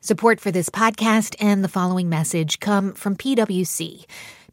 [0.00, 4.04] Support for this podcast and the following message come from PwC,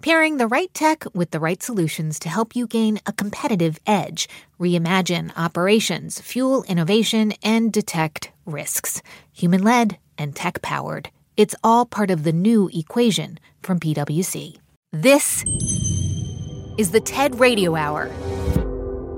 [0.01, 4.27] pairing the right tech with the right solutions to help you gain a competitive edge,
[4.59, 9.03] reimagine operations, fuel innovation, and detect risks.
[9.33, 11.11] Human led and tech powered.
[11.37, 14.57] It's all part of the new equation from PwC.
[14.93, 15.43] This
[16.79, 18.09] is the TED Radio Hour.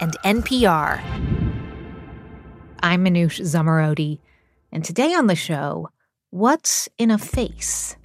[0.00, 1.00] and NPR.
[2.82, 4.20] I'm Manoush Zomorodi,
[4.70, 5.88] and today on the show,
[6.30, 7.96] what's in a face?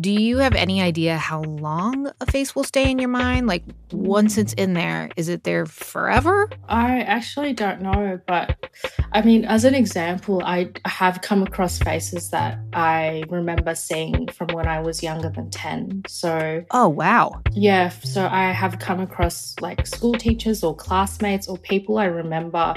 [0.00, 3.46] Do you have any idea how long a face will stay in your mind?
[3.46, 3.62] Like
[3.92, 6.48] once it's in there, is it there forever?
[6.68, 8.70] I actually don't know, but
[9.12, 14.48] I mean, as an example, I have come across faces that I remember seeing from
[14.48, 16.04] when I was younger than 10.
[16.08, 17.42] So, oh, wow.
[17.52, 17.90] Yeah.
[17.90, 22.74] So I have come across like school teachers or classmates or people I remember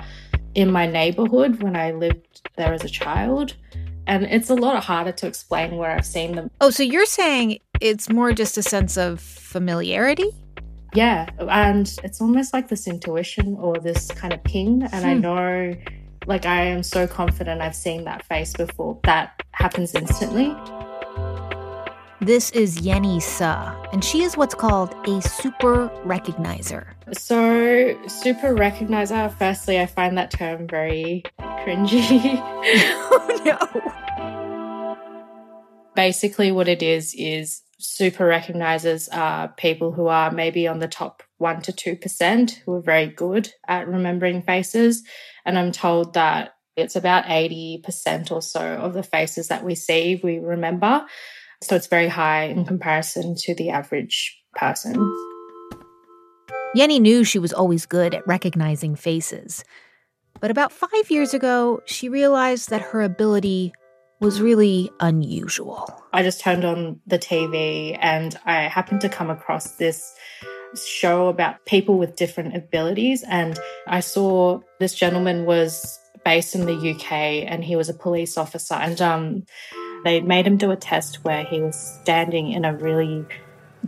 [0.54, 3.56] in my neighborhood when I lived there as a child
[4.08, 6.52] and it's a lot harder to explain where I've seen them.
[6.62, 10.30] Oh, so you're saying it's more just a sense of familiarity?
[10.94, 14.84] Yeah, and it's almost like this intuition or this kind of ping.
[14.84, 15.10] And hmm.
[15.10, 15.76] I know,
[16.26, 19.00] like, I am so confident I've seen that face before.
[19.04, 20.56] That happens instantly.
[22.26, 26.88] This is Yenny Seo, and she is what's called a super recognizer.
[27.14, 32.42] So, super recognizer, firstly, I find that term very cringy.
[33.12, 35.06] oh, no.
[35.96, 41.22] Basically, what it is is super recognizers are people who are maybe on the top
[41.40, 45.04] 1% to 2% who are very good at remembering faces.
[45.46, 50.20] And I'm told that it's about 80% or so of the faces that we see
[50.24, 51.06] we remember.
[51.66, 54.96] So it's very high in comparison to the average person.
[56.78, 59.64] Yenny knew she was always good at recognizing faces.
[60.40, 63.74] But about five years ago, she realized that her ability
[64.20, 65.90] was really unusual.
[66.14, 70.14] I just turned on the TV and I happened to come across this
[70.86, 73.24] show about people with different abilities.
[73.28, 77.12] And I saw this gentleman was based in the UK
[77.50, 78.76] and he was a police officer.
[78.76, 79.46] And um,
[80.06, 83.26] they made him do a test where he was standing in a really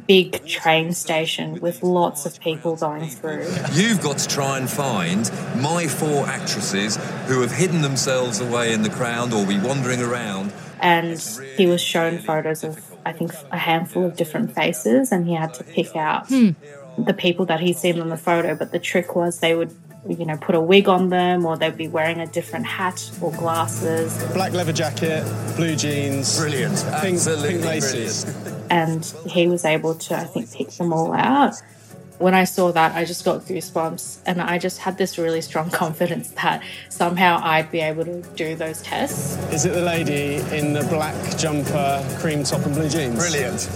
[0.07, 3.45] big train station with lots of people going through.
[3.73, 6.95] You've got to try and find my four actresses
[7.27, 10.51] who have hidden themselves away in the crowd or be wandering around.
[10.79, 11.19] And
[11.55, 15.53] he was shown photos of, I think, a handful of different faces, and he had
[15.55, 16.51] to pick out hmm.
[16.97, 18.55] the people that he'd seen on the photo.
[18.55, 19.75] But the trick was they would
[20.07, 23.31] you know, put a wig on them or they'd be wearing a different hat or
[23.33, 24.15] glasses.
[24.33, 25.23] Black leather jacket,
[25.55, 26.37] blue jeans.
[26.39, 26.75] Brilliant.
[27.01, 28.25] Pink, pink laces.
[28.69, 31.55] And he was able to, I think, pick them all out.
[32.19, 35.69] When I saw that, I just got goosebumps and I just had this really strong
[35.71, 39.37] confidence that somehow I'd be able to do those tests.
[39.53, 43.15] Is it the lady in the black jumper, cream top, and blue jeans?
[43.15, 43.69] Brilliant.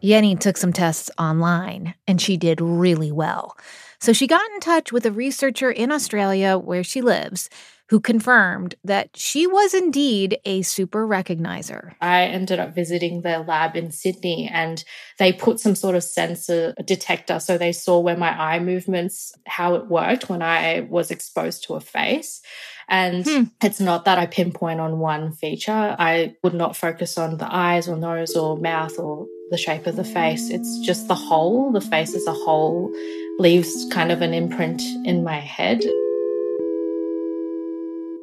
[0.00, 3.56] Yenny took some tests online and she did really well.
[4.00, 7.50] So she got in touch with a researcher in Australia where she lives
[7.88, 11.94] who confirmed that she was indeed a super recognizer.
[12.02, 14.84] I ended up visiting their lab in Sydney and
[15.18, 19.74] they put some sort of sensor detector so they saw where my eye movements, how
[19.74, 22.42] it worked when I was exposed to a face.
[22.88, 23.42] And hmm.
[23.62, 25.96] it's not that I pinpoint on one feature.
[25.98, 29.96] I would not focus on the eyes or nose or mouth or the shape of
[29.96, 30.50] the face.
[30.50, 32.92] It's just the whole, the face as a whole
[33.38, 35.82] leaves kind of an imprint in my head.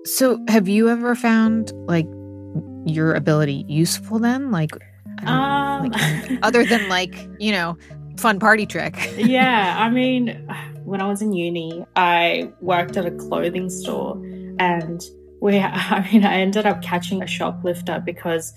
[0.06, 2.08] So, have you ever found like
[2.86, 4.52] your ability useful then?
[4.52, 4.72] Like,
[5.26, 7.78] um, like other than like, you know,
[8.18, 8.96] fun party trick?
[9.18, 9.76] yeah.
[9.80, 10.48] I mean,
[10.84, 14.14] when I was in uni, I worked at a clothing store
[14.60, 15.04] and
[15.42, 18.54] we, I mean, I ended up catching a shoplifter because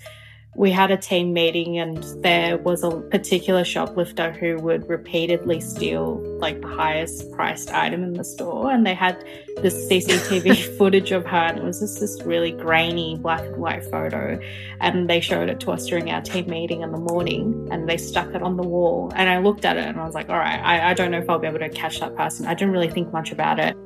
[0.55, 6.17] we had a team meeting and there was a particular shoplifter who would repeatedly steal
[6.39, 9.23] like the highest priced item in the store and they had
[9.61, 13.83] this CCTV footage of her and it was just this really grainy black and white
[13.85, 14.39] photo
[14.81, 17.97] and they showed it to us during our team meeting in the morning and they
[17.97, 20.39] stuck it on the wall and I looked at it and I was like all
[20.39, 22.47] right I, I don't know if I'll be able to catch that person.
[22.47, 23.77] I didn't really think much about it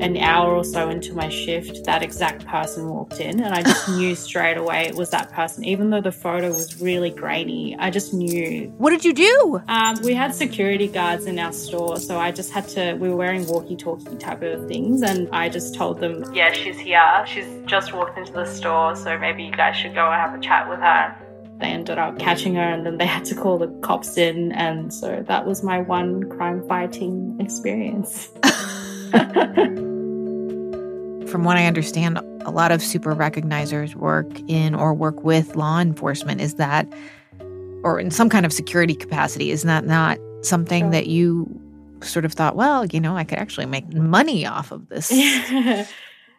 [0.00, 3.88] an hour or so into my shift, that exact person walked in, and I just
[3.96, 5.64] knew straight away it was that person.
[5.64, 8.72] Even though the photo was really grainy, I just knew.
[8.78, 9.62] What did you do?
[9.68, 12.94] Um, we had security guards in our store, so I just had to.
[12.94, 17.24] We were wearing walkie-talkie type of things, and I just told them, "Yeah, she's here.
[17.26, 20.40] She's just walked into the store, so maybe you guys should go and have a
[20.40, 21.14] chat with her."
[21.58, 24.94] They ended up catching her, and then they had to call the cops in, and
[24.94, 28.28] so that was my one crime-fighting experience.
[31.30, 35.78] From what I understand, a lot of super recognizers work in or work with law
[35.78, 36.40] enforcement.
[36.40, 36.90] Is that,
[37.82, 41.46] or in some kind of security capacity, is that not something that you
[42.02, 45.10] sort of thought, well, you know, I could actually make money off of this?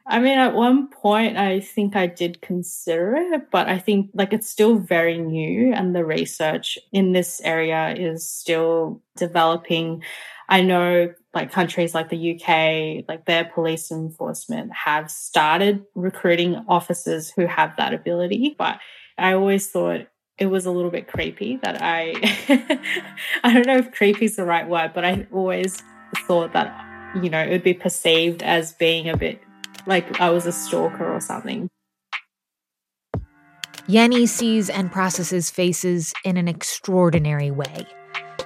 [0.10, 4.34] I mean, at one point, I think I did consider it, but I think like
[4.34, 10.02] it's still very new and the research in this area is still developing.
[10.48, 17.30] I know like countries like the UK, like their police enforcement have started recruiting officers
[17.30, 18.56] who have that ability.
[18.58, 18.80] But
[19.18, 20.08] I always thought
[20.40, 22.14] it was a little bit creepy that I,
[23.44, 25.84] I don't know if creepy is the right word, but I always
[26.26, 29.42] thought that, you know, it would be perceived as being a bit
[29.86, 31.70] like I was a stalker or something.
[33.88, 37.88] Yenny sees and processes faces in an extraordinary way.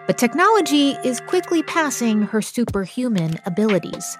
[0.06, 4.18] But technology is quickly passing her superhuman abilities.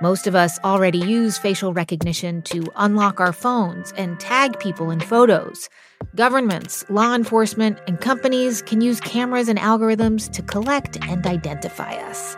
[0.00, 4.98] Most of us already use facial recognition to unlock our phones and tag people in
[5.00, 5.68] photos.
[6.14, 12.34] Governments, law enforcement, and companies can use cameras and algorithms to collect and identify us.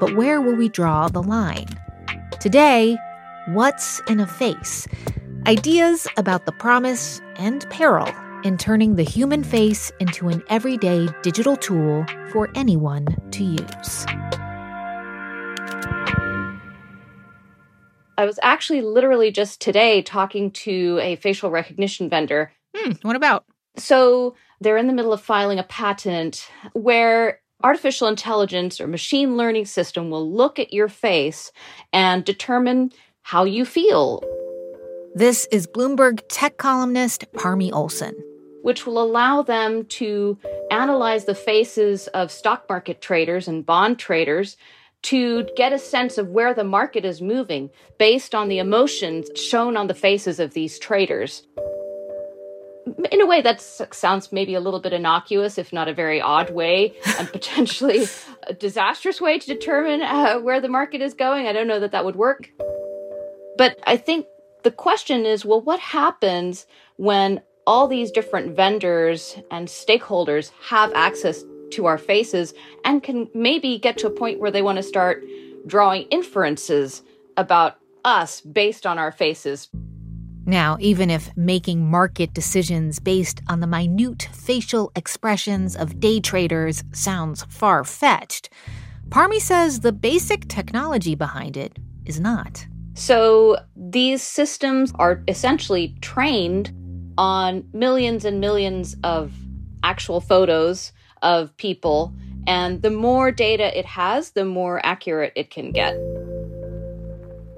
[0.00, 1.68] But where will we draw the line?
[2.40, 2.96] Today,
[3.48, 4.88] what's in a face?
[5.46, 8.12] Ideas about the promise and peril
[8.44, 14.06] in turning the human face into an everyday digital tool for anyone to use.
[18.18, 22.52] I was actually literally just today talking to a facial recognition vendor.
[22.76, 23.44] Hmm, what about?
[23.76, 29.66] So they're in the middle of filing a patent where artificial intelligence or machine learning
[29.66, 31.52] system will look at your face
[31.92, 32.92] and determine
[33.22, 34.22] how you feel.
[35.14, 38.14] This is Bloomberg tech columnist Parmy Olson
[38.62, 40.38] which will allow them to
[40.70, 44.56] analyze the faces of stock market traders and bond traders
[45.02, 49.76] to get a sense of where the market is moving based on the emotions shown
[49.76, 51.46] on the faces of these traders.
[53.10, 56.50] In a way, that sounds maybe a little bit innocuous, if not a very odd
[56.50, 58.06] way, and potentially
[58.44, 61.46] a disastrous way to determine uh, where the market is going.
[61.46, 62.50] I don't know that that would work.
[63.56, 64.26] But I think
[64.62, 66.66] the question is well, what happens
[66.96, 72.54] when all these different vendors and stakeholders have access to our faces
[72.84, 75.24] and can maybe get to a point where they want to start
[75.66, 77.02] drawing inferences
[77.36, 79.68] about us based on our faces.
[80.44, 86.82] Now, even if making market decisions based on the minute facial expressions of day traders
[86.92, 88.50] sounds far fetched,
[89.08, 92.66] Parmy says the basic technology behind it is not.
[92.94, 96.72] So, these systems are essentially trained
[97.18, 99.32] on millions and millions of
[99.82, 100.92] actual photos
[101.22, 102.14] of people.
[102.46, 105.94] And the more data it has, the more accurate it can get.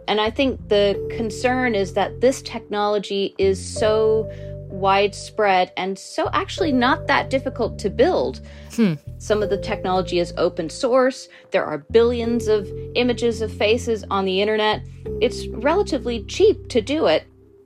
[0.07, 4.31] And I think the concern is that this technology is so
[4.75, 8.41] widespread and so actually not that difficult to build.
[8.75, 8.95] Hmm.
[9.19, 11.29] Some of the technology is open source.
[11.53, 14.85] There are billions of images of faces on the internet.
[15.21, 17.25] It's relatively cheap to do it.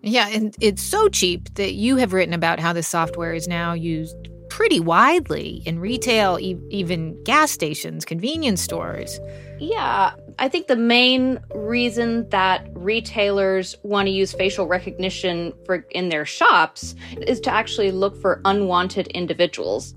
[0.08, 3.74] Yeah, and it's so cheap that you have written about how this software is now
[3.74, 4.16] used
[4.48, 9.20] pretty widely in retail, e- even gas stations, convenience stores.
[9.58, 16.08] Yeah, I think the main reason that retailers want to use facial recognition for in
[16.08, 16.94] their shops
[17.26, 19.94] is to actually look for unwanted individuals.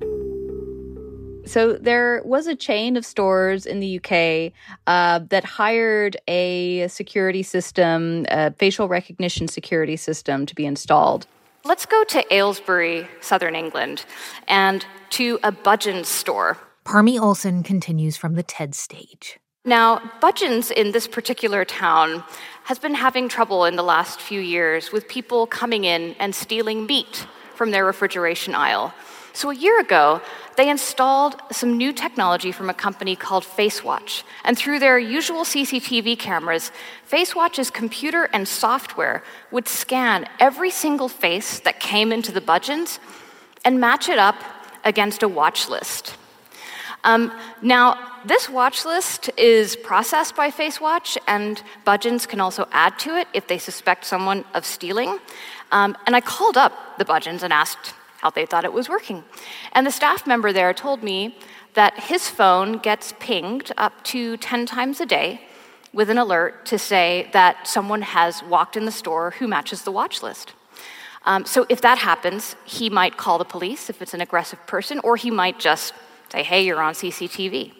[1.51, 4.53] So there was a chain of stores in the UK
[4.87, 11.27] uh, that hired a security system, a facial recognition security system to be installed.
[11.65, 14.05] Let's go to Aylesbury, southern England,
[14.47, 16.57] and to a Budgens store.
[16.85, 19.37] Parmy Olson continues from the TED stage.
[19.65, 22.23] Now, Budgens in this particular town
[22.63, 26.85] has been having trouble in the last few years with people coming in and stealing
[26.85, 28.93] meat from their refrigeration aisle.
[29.33, 30.21] So, a year ago,
[30.57, 34.23] they installed some new technology from a company called FaceWatch.
[34.43, 36.71] And through their usual CCTV cameras,
[37.09, 42.99] FaceWatch's computer and software would scan every single face that came into the Budgens
[43.63, 44.35] and match it up
[44.83, 46.17] against a watch list.
[47.03, 53.17] Um, now, this watch list is processed by FaceWatch, and Budgens can also add to
[53.17, 55.17] it if they suspect someone of stealing.
[55.71, 59.23] Um, and I called up the Budgens and asked how they thought it was working.
[59.73, 61.35] And the staff member there told me
[61.73, 65.41] that his phone gets pinged up to 10 times a day
[65.91, 69.91] with an alert to say that someone has walked in the store who matches the
[69.91, 70.53] watch list.
[71.25, 74.99] Um, so if that happens, he might call the police if it's an aggressive person,
[75.03, 75.93] or he might just
[76.29, 77.73] say, hey, you're on CCTV.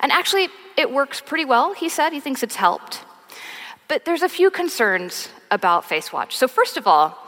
[0.00, 2.12] And actually, it works pretty well, he said.
[2.12, 3.04] He thinks it's helped.
[3.88, 6.32] But there's a few concerns about FaceWatch.
[6.32, 7.26] So, first of all,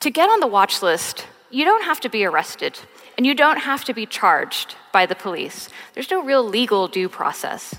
[0.00, 2.78] to get on the watch list, you don't have to be arrested
[3.16, 5.68] and you don't have to be charged by the police.
[5.94, 7.74] There's no real legal due process.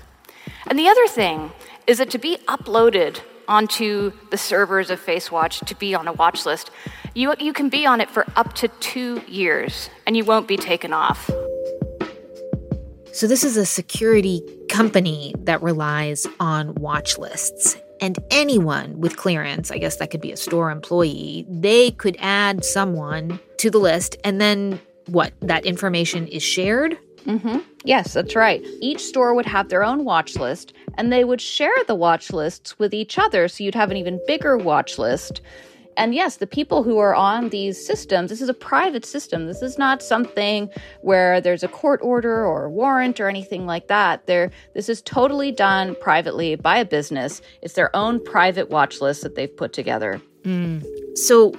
[0.66, 1.52] And the other thing
[1.86, 6.46] is that to be uploaded onto the servers of FaceWatch to be on a watch
[6.46, 6.70] list,
[7.14, 10.56] you, you can be on it for up to two years and you won't be
[10.56, 11.30] taken off.
[13.12, 17.76] So, this is a security company that relies on watch lists.
[18.00, 22.64] And anyone with clearance, I guess that could be a store employee, they could add
[22.64, 24.16] someone to the list.
[24.24, 25.32] And then what?
[25.40, 26.98] That information is shared?
[27.26, 27.58] Mm-hmm.
[27.84, 28.64] Yes, that's right.
[28.80, 32.78] Each store would have their own watch list, and they would share the watch lists
[32.78, 33.48] with each other.
[33.48, 35.42] So you'd have an even bigger watch list
[35.96, 39.46] and yes, the people who are on these systems, this is a private system.
[39.46, 40.70] This is not something
[41.02, 44.26] where there's a court order or a warrant or anything like that.
[44.26, 47.42] There, this is totally done privately by a business.
[47.62, 50.20] It's their own private watch list that they've put together.
[50.42, 50.84] Mm.
[51.16, 51.52] So,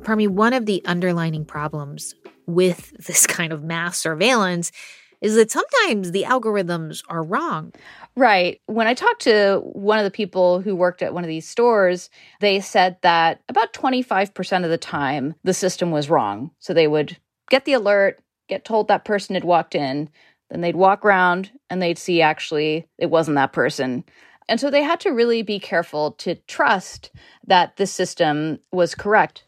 [0.00, 2.14] Parmy, one of the underlining problems
[2.46, 4.72] with this kind of mass surveillance
[5.20, 7.72] is that sometimes the algorithms are wrong.
[8.16, 8.60] Right.
[8.66, 12.10] When I talked to one of the people who worked at one of these stores,
[12.40, 16.50] they said that about 25% of the time the system was wrong.
[16.58, 17.16] So they would
[17.50, 20.10] get the alert, get told that person had walked in,
[20.50, 24.04] then they'd walk around and they'd see actually it wasn't that person.
[24.48, 27.12] And so they had to really be careful to trust
[27.46, 29.44] that the system was correct.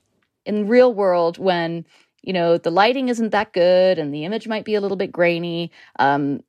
[0.47, 1.85] In real world, when
[2.23, 5.11] you know the lighting isn't that good and the image might be a little bit
[5.11, 6.43] grainy, um,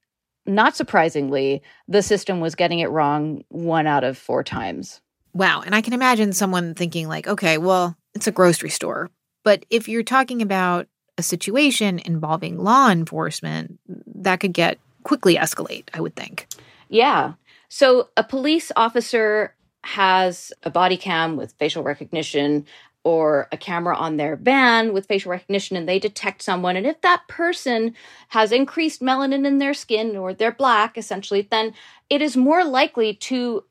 [0.45, 5.01] not surprisingly, the system was getting it wrong one out of four times.
[5.33, 5.61] Wow.
[5.65, 9.09] And I can imagine someone thinking, like, okay, well, it's a grocery store.
[9.43, 13.79] But if you're talking about a situation involving law enforcement,
[14.15, 16.47] that could get quickly escalate, I would think.
[16.89, 17.33] Yeah.
[17.69, 22.65] So a police officer has a body cam with facial recognition
[23.03, 26.75] or a camera on their van with facial recognition and they detect someone.
[26.75, 27.95] And if that person
[28.29, 31.73] has increased melanin in their skin or they're black, essentially, then
[32.09, 33.63] it is more likely to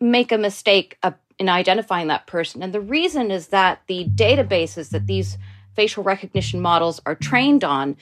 [0.00, 0.98] make a mistake
[1.38, 2.62] in identifying that person.
[2.62, 5.38] And the reason is that the databases that these
[5.76, 7.96] facial recognition models are trained on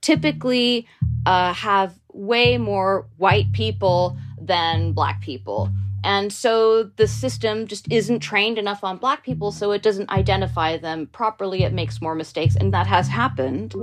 [0.00, 0.86] typically
[1.26, 5.70] uh, have way more white people than black people.
[6.02, 10.78] And so the system just isn't trained enough on black people, so it doesn't identify
[10.78, 11.62] them properly.
[11.62, 13.74] It makes more mistakes, and that has happened.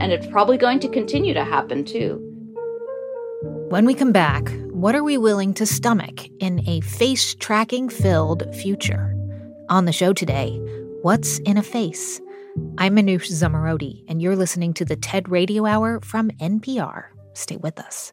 [0.00, 2.24] And it's probably going to continue to happen too.
[3.68, 8.42] When we come back, what are we willing to stomach in a face tracking filled
[8.54, 9.14] future?
[9.68, 10.58] On the show today,
[11.02, 12.20] what's in a face?
[12.78, 17.04] I'm Manoush Zomorodi, and you're listening to the TED Radio Hour from NPR.
[17.34, 18.12] Stay with us.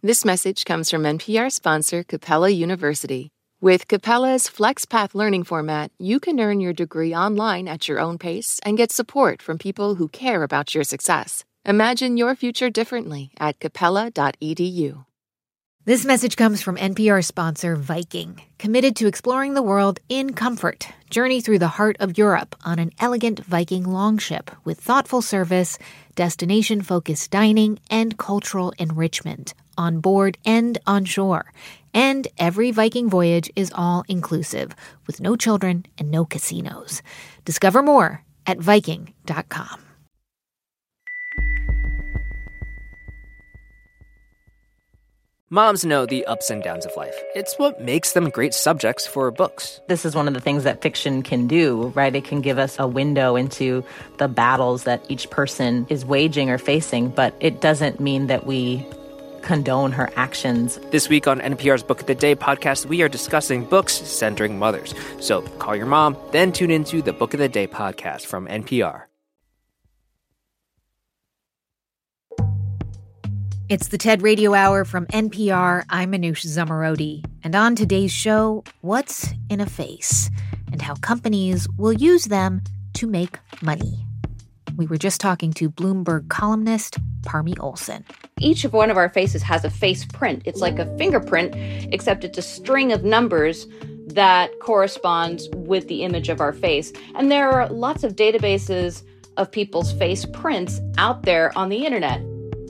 [0.00, 3.32] This message comes from NPR sponsor Capella University.
[3.60, 8.60] With Capella's FlexPath learning format, you can earn your degree online at your own pace
[8.64, 11.44] and get support from people who care about your success.
[11.64, 15.04] Imagine your future differently at capella.edu.
[15.84, 20.86] This message comes from NPR sponsor Viking, committed to exploring the world in comfort.
[21.10, 25.76] Journey through the heart of Europe on an elegant Viking longship with thoughtful service,
[26.14, 31.52] destination focused dining, and cultural enrichment on board and on shore.
[31.94, 37.00] And every Viking voyage is all inclusive, with no children and no casinos.
[37.46, 39.88] Discover more at Viking.com.
[45.50, 47.18] Moms know the ups and downs of life.
[47.34, 49.80] It's what makes them great subjects for books.
[49.88, 52.14] This is one of the things that fiction can do, right?
[52.14, 53.82] It can give us a window into
[54.18, 58.86] the battles that each person is waging or facing, but it doesn't mean that we
[59.48, 60.78] condone her actions.
[60.90, 64.94] This week on NPR's Book of the Day podcast, we are discussing books centering mothers.
[65.20, 69.04] So call your mom, then tune into the Book of the Day podcast from NPR.
[73.70, 75.84] It's the TED Radio Hour from NPR.
[75.88, 77.24] I'm Manoush Zomorodi.
[77.42, 80.30] And on today's show, what's in a face
[80.72, 82.60] and how companies will use them
[82.94, 84.07] to make money.
[84.78, 88.04] We were just talking to Bloomberg columnist Parmy Olson.
[88.38, 90.42] Each of one of our faces has a face print.
[90.44, 91.52] It's like a fingerprint,
[91.92, 93.66] except it's a string of numbers
[94.06, 96.92] that corresponds with the image of our face.
[97.16, 99.02] And there are lots of databases
[99.36, 102.20] of people's face prints out there on the internet.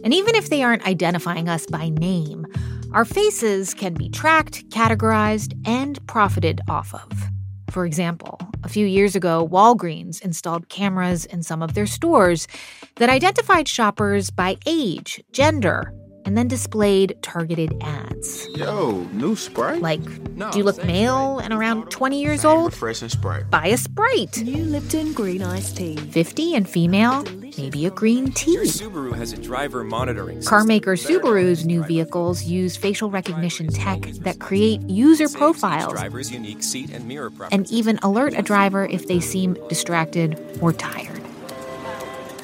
[0.03, 2.47] And even if they aren't identifying us by name,
[2.93, 7.38] our faces can be tracked, categorized, and profited off of.
[7.71, 12.49] For example, a few years ago, Walgreens installed cameras in some of their stores
[12.97, 15.93] that identified shoppers by age, gender,
[16.29, 18.47] and then displayed targeted ads.
[18.55, 19.81] Yo, new Sprite?
[19.81, 20.05] Like,
[20.53, 22.75] do you look male and around 20 years old?
[22.75, 23.49] Refreshing Sprite.
[23.49, 24.43] Buy a Sprite.
[24.43, 25.97] New Lipton Green Iced Tea.
[25.97, 27.25] 50 and female,
[27.57, 28.53] maybe a green tea.
[28.53, 34.03] Your Subaru has a driver monitoring Car maker Subaru's new vehicles use facial recognition tech
[34.21, 39.09] that create user profiles driver's unique seat and mirror and even alert a driver if
[39.09, 41.23] they seem distracted or tired.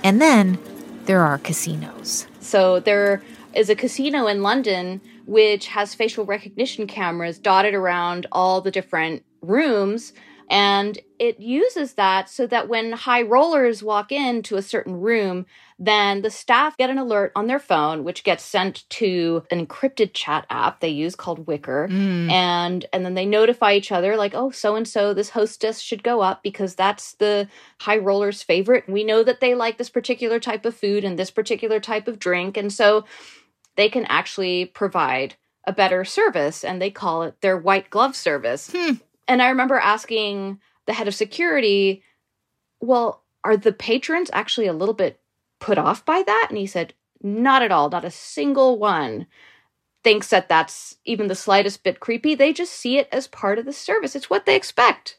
[0.02, 0.58] And then
[1.04, 2.26] there are casinos.
[2.40, 3.22] So there
[3.56, 9.24] is a casino in London which has facial recognition cameras dotted around all the different
[9.40, 10.12] rooms.
[10.50, 15.46] And it uses that so that when high rollers walk into a certain room,
[15.78, 20.12] then the staff get an alert on their phone, which gets sent to an encrypted
[20.12, 21.88] chat app they use called Wickr.
[21.88, 22.30] Mm.
[22.30, 26.02] And and then they notify each other, like, oh, so and so, this hostess should
[26.02, 27.48] go up because that's the
[27.80, 28.84] high roller's favorite.
[28.86, 32.18] We know that they like this particular type of food and this particular type of
[32.18, 32.56] drink.
[32.56, 33.04] And so
[33.76, 38.70] they can actually provide a better service and they call it their white glove service.
[38.74, 38.94] Hmm.
[39.26, 42.02] And I remember asking the head of security,
[42.80, 45.20] well, are the patrons actually a little bit
[45.60, 46.46] put off by that?
[46.48, 47.88] And he said, not at all.
[47.88, 49.26] Not a single one
[50.02, 52.34] thinks that that's even the slightest bit creepy.
[52.34, 54.14] They just see it as part of the service.
[54.14, 55.18] It's what they expect.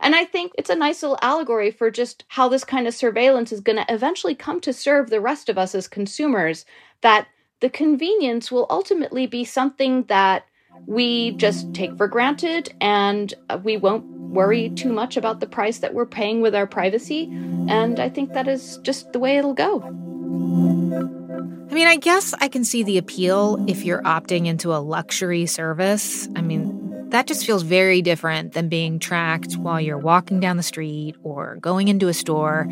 [0.00, 3.50] And I think it's a nice little allegory for just how this kind of surveillance
[3.50, 6.66] is going to eventually come to serve the rest of us as consumers.
[7.00, 7.26] That
[7.60, 10.46] the convenience will ultimately be something that
[10.86, 15.78] we just take for granted and uh, we won't worry too much about the price
[15.78, 17.24] that we're paying with our privacy.
[17.68, 19.82] And I think that is just the way it'll go.
[19.82, 25.46] I mean, I guess I can see the appeal if you're opting into a luxury
[25.46, 26.28] service.
[26.36, 30.62] I mean, that just feels very different than being tracked while you're walking down the
[30.62, 32.68] street or going into a store.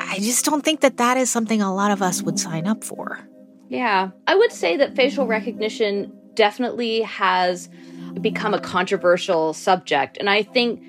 [0.00, 2.84] I just don't think that that is something a lot of us would sign up
[2.84, 3.28] for.
[3.74, 4.10] Yeah.
[4.28, 7.68] I would say that facial recognition definitely has
[8.20, 10.16] become a controversial subject.
[10.18, 10.80] And I think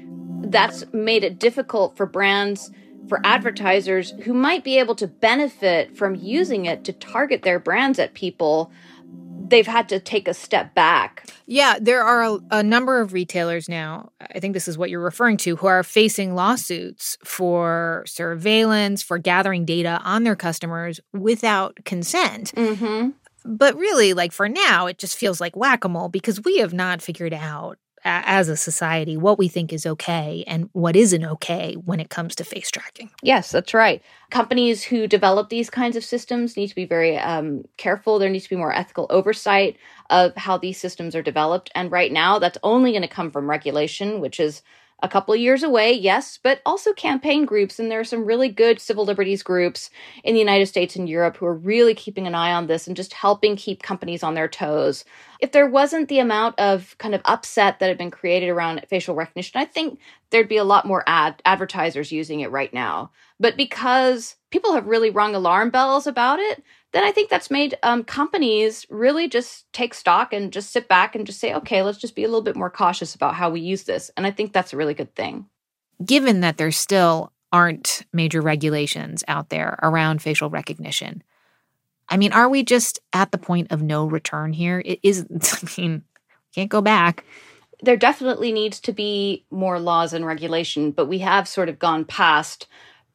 [0.51, 2.69] that's made it difficult for brands,
[3.09, 7.97] for advertisers who might be able to benefit from using it to target their brands
[7.97, 8.71] at people.
[9.49, 11.27] They've had to take a step back.
[11.45, 14.99] Yeah, there are a, a, number of retailers now, I think this is what you're
[14.99, 21.77] referring to, who are facing lawsuits for surveillance, for gathering data on their customers without
[21.85, 22.51] consent.
[22.55, 23.09] Mm-hmm.
[23.45, 26.73] But really, like for now, it just feels like whack a mole because we have
[26.73, 31.73] not figured out as a society what we think is okay and what isn't okay
[31.73, 33.09] when it comes to face tracking.
[33.23, 34.01] Yes, that's right.
[34.29, 38.19] Companies who develop these kinds of systems need to be very um, careful.
[38.19, 39.77] There needs to be more ethical oversight
[40.11, 41.71] of how these systems are developed.
[41.73, 44.61] And right now, that's only going to come from regulation, which is
[45.05, 47.79] a couple of years away, yes, but also campaign groups.
[47.79, 49.89] And there are some really good civil liberties groups
[50.23, 52.97] in the United States and Europe who are really keeping an eye on this and
[52.97, 55.05] just helping keep companies on their toes.
[55.39, 59.15] If there wasn't the amount of kind of upset that had been created around facial
[59.15, 59.99] recognition, I think
[60.31, 63.11] there'd be a lot more ad advertisers using it right now.
[63.39, 66.63] But because people have really rung alarm bells about it,
[66.95, 71.13] then I think that's made um, companies really just take stock and just sit back
[71.13, 73.59] and just say, okay, let's just be a little bit more cautious about how we
[73.59, 74.09] use this.
[74.15, 75.45] And I think that's a really good thing.
[76.05, 81.21] Given that there still aren't major regulations out there around facial recognition,
[82.07, 84.81] I mean, are we just at the point of no return here?
[84.85, 87.25] It is, I mean, we can't go back.
[87.81, 92.05] There definitely needs to be more laws and regulation, but we have sort of gone
[92.05, 92.67] past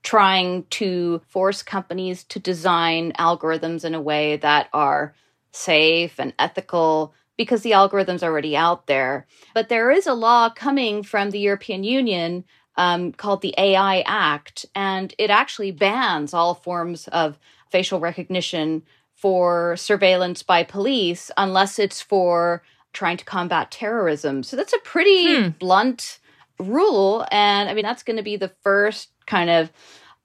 [0.02, 5.14] trying to force companies to design algorithms in a way that are
[5.52, 9.26] safe and ethical because the algorithm's already out there.
[9.54, 12.44] But there is a law coming from the European Union
[12.76, 17.38] um, called the AI Act, and it actually bans all forms of
[17.70, 18.82] facial recognition
[19.14, 24.42] for surveillance by police unless it's for trying to combat terrorism.
[24.42, 25.48] So that's a pretty hmm.
[25.58, 26.18] blunt
[26.58, 27.26] rule.
[27.30, 29.70] And I mean, that's going to be the first kind of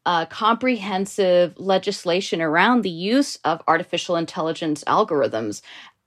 [0.07, 5.61] uh, comprehensive legislation around the use of artificial intelligence algorithms.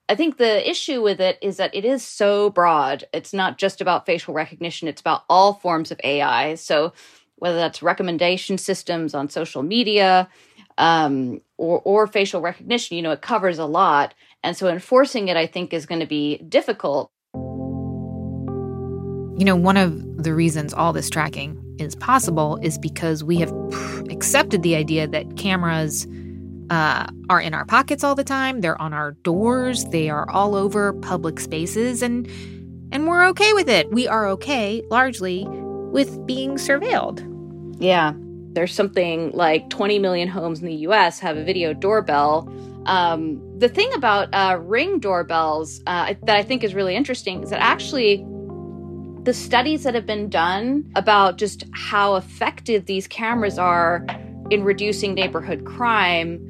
[0.08, 3.04] I think the issue with it is that it is so broad.
[3.12, 6.56] It's not just about facial recognition, it's about all forms of AI.
[6.56, 6.92] So,
[7.36, 10.28] whether that's recommendation systems on social media
[10.76, 14.12] um, or, or facial recognition, you know, it covers a lot.
[14.42, 17.10] And so, enforcing it, I think, is going to be difficult.
[19.38, 23.52] You know, one of the reasons all this tracking is possible is because we have
[24.10, 26.06] accepted the idea that cameras
[26.70, 28.60] uh, are in our pockets all the time.
[28.60, 29.84] They're on our doors.
[29.86, 32.26] They are all over public spaces, and
[32.92, 33.90] and we're okay with it.
[33.90, 37.24] We are okay, largely, with being surveilled.
[37.80, 38.12] Yeah,
[38.52, 41.18] there's something like 20 million homes in the U.S.
[41.20, 42.52] have a video doorbell.
[42.86, 47.50] Um, the thing about uh, ring doorbells uh, that I think is really interesting is
[47.50, 48.24] that actually
[49.28, 54.06] the studies that have been done about just how effective these cameras are
[54.48, 56.40] in reducing neighborhood crime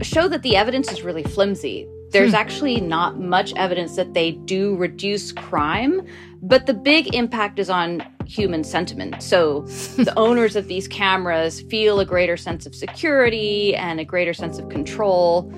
[0.00, 1.86] show that the evidence is really flimsy.
[2.10, 2.36] There's hmm.
[2.36, 6.06] actually not much evidence that they do reduce crime,
[6.40, 9.22] but the big impact is on human sentiment.
[9.22, 9.60] So
[9.98, 14.58] the owners of these cameras feel a greater sense of security and a greater sense
[14.58, 15.52] of control.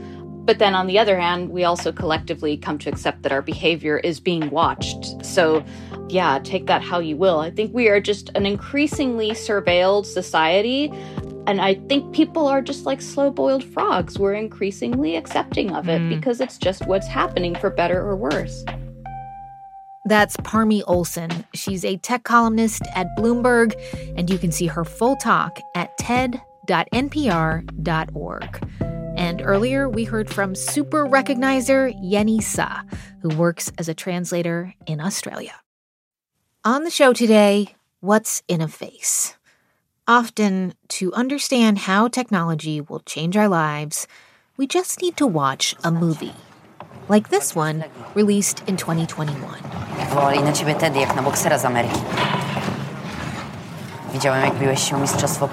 [0.45, 3.99] But then on the other hand, we also collectively come to accept that our behavior
[3.99, 5.25] is being watched.
[5.25, 5.65] So,
[6.09, 7.41] yeah, take that how you will.
[7.41, 10.93] I think we are just an increasingly surveilled society
[11.47, 14.19] and I think people are just like slow boiled frogs.
[14.19, 16.09] We're increasingly accepting of it mm.
[16.09, 18.65] because it's just what's happening for better or worse.
[20.07, 21.45] That's Parmy Olson.
[21.55, 23.75] She's a tech columnist at Bloomberg,
[24.17, 26.41] and you can see her full talk at ted.npr.org.
[29.17, 32.83] And earlier, we heard from super recognizer Yenny Seo,
[33.23, 35.55] who works as a translator in Australia.
[36.67, 39.37] On the show today, what's in a face?
[40.09, 44.07] Often, to understand how technology will change our lives,
[44.57, 46.33] we just need to watch a movie.
[47.11, 49.61] Like this one, released in 2021.
[50.09, 52.01] Volali na ciebie Teddy jak na boksera z Ameryki.
[54.13, 55.49] Widziałem jak się Mistrzostwo.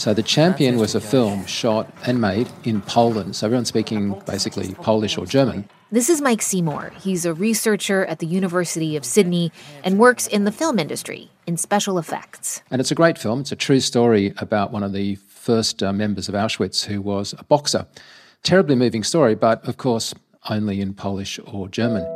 [0.00, 3.36] So The Champion was a film shot and made in Poland.
[3.36, 5.68] So everyone's speaking basically Polish or German.
[5.92, 6.94] This is Mike Seymour.
[6.98, 9.52] He's a researcher at the University of Sydney
[9.84, 12.62] and works in the film industry in special effects.
[12.70, 13.40] And it's a great film.
[13.40, 17.34] It's a true story about one of the first uh, members of Auschwitz who was
[17.36, 17.86] a boxer.
[18.42, 20.14] Terribly moving story, but of course,
[20.48, 22.06] only in Polish or German.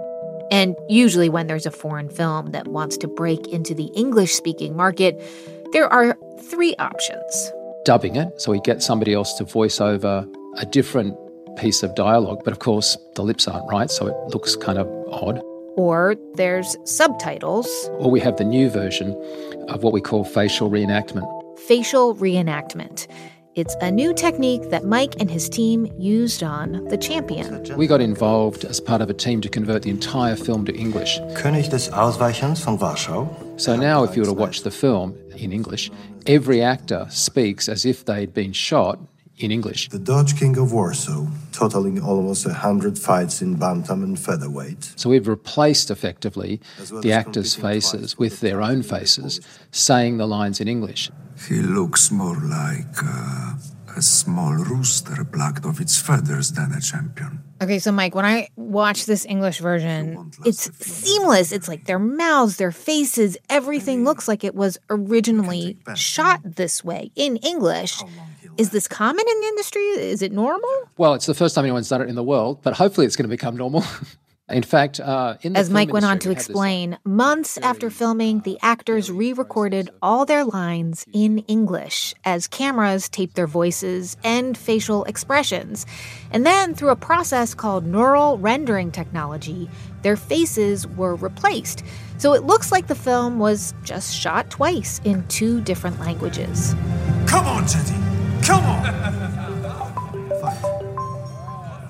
[0.50, 4.74] And usually, when there's a foreign film that wants to break into the English speaking
[4.74, 5.20] market,
[5.72, 6.16] there are
[6.48, 7.52] three options
[7.84, 10.26] dubbing it, so we get somebody else to voice over
[10.58, 11.16] a different
[11.56, 14.88] piece of dialogue, but of course the lips aren't right, so it looks kind of
[15.10, 15.40] odd.
[15.76, 17.68] Or there's subtitles.
[17.98, 19.10] Or we have the new version
[19.68, 21.26] of what we call facial reenactment.
[21.60, 23.06] Facial reenactment.
[23.54, 27.76] It's a new technique that Mike and his team used on The Champion.
[27.76, 31.20] We got involved as part of a team to convert the entire film to English.
[31.34, 33.28] König des Ausweichens von Warschau.
[33.56, 35.90] So now, if you were to watch the film in English,
[36.26, 38.98] every actor speaks as if they'd been shot
[39.38, 39.88] in English.
[39.90, 44.92] The Dutch King of Warsaw, totaling almost 100 fights in bantam and featherweight.
[44.96, 49.40] So we've replaced effectively well the actors' faces with their own faces,
[49.70, 51.10] saying the lines in English.
[51.48, 53.54] He looks more like uh,
[53.96, 57.42] a small rooster plucked off its feathers than a champion.
[57.62, 61.52] Okay, so Mike, when I watch this English version, it's seamless.
[61.52, 67.10] It's like their mouths, their faces, everything looks like it was originally shot this way
[67.14, 68.02] in English.
[68.56, 69.82] Is this common in the industry?
[69.82, 70.70] Is it normal?
[70.96, 73.24] Well, it's the first time anyone's done it in the world, but hopefully it's going
[73.24, 73.84] to become normal.
[74.50, 79.10] In fact, uh, in as Mike went on to explain, months after filming, the actors
[79.10, 85.86] re recorded all their lines in English as cameras taped their voices and facial expressions.
[86.30, 89.70] And then, through a process called neural rendering technology,
[90.02, 91.82] their faces were replaced.
[92.18, 96.74] So it looks like the film was just shot twice in two different languages.
[97.26, 97.96] Come on, Teddy!
[98.42, 99.14] Come on!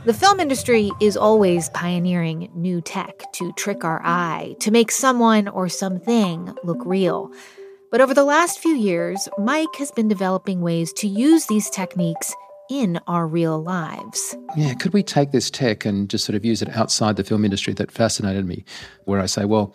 [0.04, 5.48] The film industry is always pioneering new tech to trick our eye, to make someone
[5.48, 7.32] or something look real.
[7.90, 12.34] But over the last few years, Mike has been developing ways to use these techniques
[12.68, 14.36] in our real lives.
[14.54, 17.42] Yeah, could we take this tech and just sort of use it outside the film
[17.42, 18.66] industry that fascinated me?
[19.06, 19.74] Where I say, well,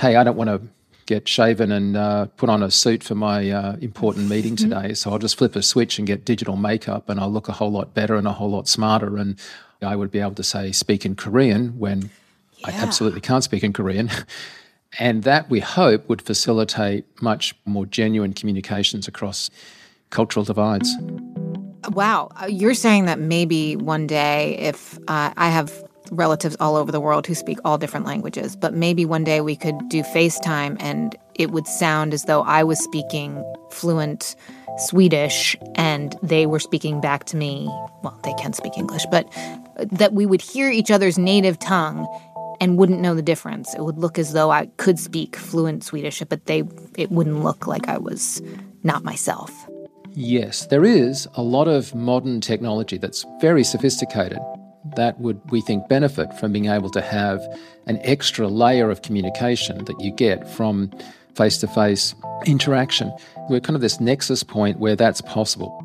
[0.00, 0.62] hey, I don't want to
[1.06, 4.70] get shaven and uh, put on a suit for my uh, important meeting mm-hmm.
[4.70, 4.94] today.
[4.94, 7.70] So I'll just flip a switch and get digital makeup and I'll look a whole
[7.70, 9.16] lot better and a whole lot smarter.
[9.16, 9.38] And
[9.82, 12.10] I would be able to say, speak in Korean when
[12.58, 12.68] yeah.
[12.68, 14.10] I absolutely can't speak in Korean.
[14.98, 19.50] and that we hope would facilitate much more genuine communications across
[20.10, 20.94] cultural divides.
[21.90, 22.30] Wow.
[22.40, 27.00] Uh, you're saying that maybe one day, if uh, I have relatives all over the
[27.00, 28.56] world who speak all different languages.
[28.56, 32.62] But maybe one day we could do FaceTime and it would sound as though I
[32.64, 34.36] was speaking fluent
[34.78, 37.66] Swedish and they were speaking back to me.
[38.02, 39.26] Well, they can speak English, but
[39.78, 42.06] uh, that we would hear each other's native tongue
[42.60, 43.74] and wouldn't know the difference.
[43.74, 46.62] It would look as though I could speak fluent Swedish, but they
[46.96, 48.42] it wouldn't look like I was
[48.82, 49.50] not myself.
[50.16, 54.38] Yes, there is a lot of modern technology that's very sophisticated
[54.96, 57.40] that would, we think, benefit from being able to have
[57.86, 60.90] an extra layer of communication that you get from
[61.34, 62.14] face to face
[62.46, 63.12] interaction.
[63.48, 65.80] We're kind of this nexus point where that's possible.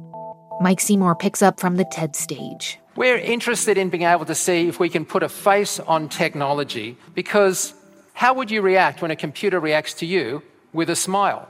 [0.62, 2.80] Mike Seymour picks up from the TED stage.
[2.96, 6.98] We're interested in being able to see if we can put a face on technology
[7.16, 7.74] because
[8.14, 11.48] how would you react when a computer reacts to you with a smile?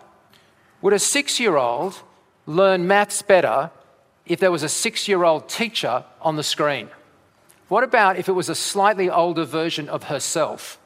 [0.81, 2.03] Would a six year old
[2.45, 3.71] learn maths better
[4.27, 6.89] if there was a six year old teacher on the screen?
[7.69, 10.79] What about if it was a slightly older version of herself?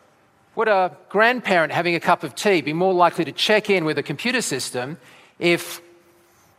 [0.56, 3.98] Would a grandparent having a cup of tea be more likely to check in with
[3.98, 4.98] a computer system
[5.40, 5.82] if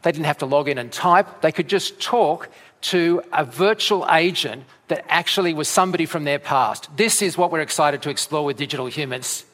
[0.03, 1.43] they didn't have to log in and type?
[1.43, 2.49] They could just talk
[2.93, 6.89] to a virtual agent that actually was somebody from their past.
[6.97, 9.45] This is what we're excited to explore with digital humans.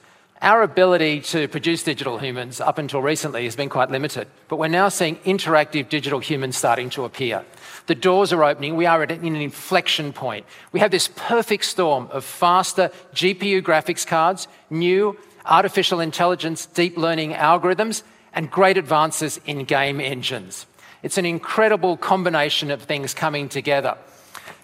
[0.43, 4.69] Our ability to produce digital humans up until recently has been quite limited, but we're
[4.69, 7.45] now seeing interactive digital humans starting to appear.
[7.89, 8.75] The doors are opening.
[8.75, 10.47] We are at an inflection point.
[10.73, 17.33] We have this perfect storm of faster GPU graphics cards, new artificial intelligence, deep learning
[17.33, 20.65] algorithms, and great advances in game engines.
[21.03, 23.99] It's an incredible combination of things coming together.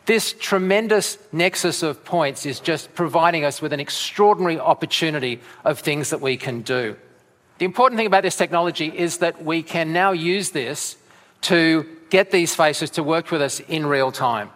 [0.06, 6.10] This tremendous nexus of points is just providing us with an extraordinary opportunity of things
[6.10, 6.94] that we can do.
[7.58, 10.96] The important thing about this technology is that we can now use this
[11.42, 14.50] to get these faces to work with us in real time.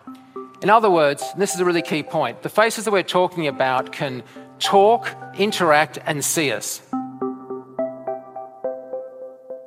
[0.63, 3.49] In other words, and this is a really key point the faces that we're talking
[3.49, 4.23] about can
[4.61, 6.81] talk, interact, and see us.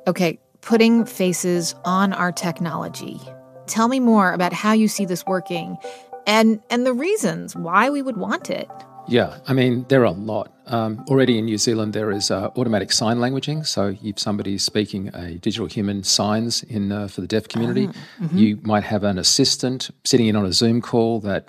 [0.06, 3.20] Okay, putting faces on our technology.
[3.66, 5.78] Tell me more about how you see this working
[6.26, 8.68] and, and the reasons why we would want it.
[9.06, 10.52] Yeah, I mean, there are a lot.
[10.66, 13.66] Um, already in New Zealand, there is uh, automatic sign languaging.
[13.66, 17.88] So if somebody is speaking a digital human signs in uh, for the deaf community,
[17.88, 18.24] uh-huh.
[18.24, 18.38] mm-hmm.
[18.38, 21.48] you might have an assistant sitting in on a Zoom call that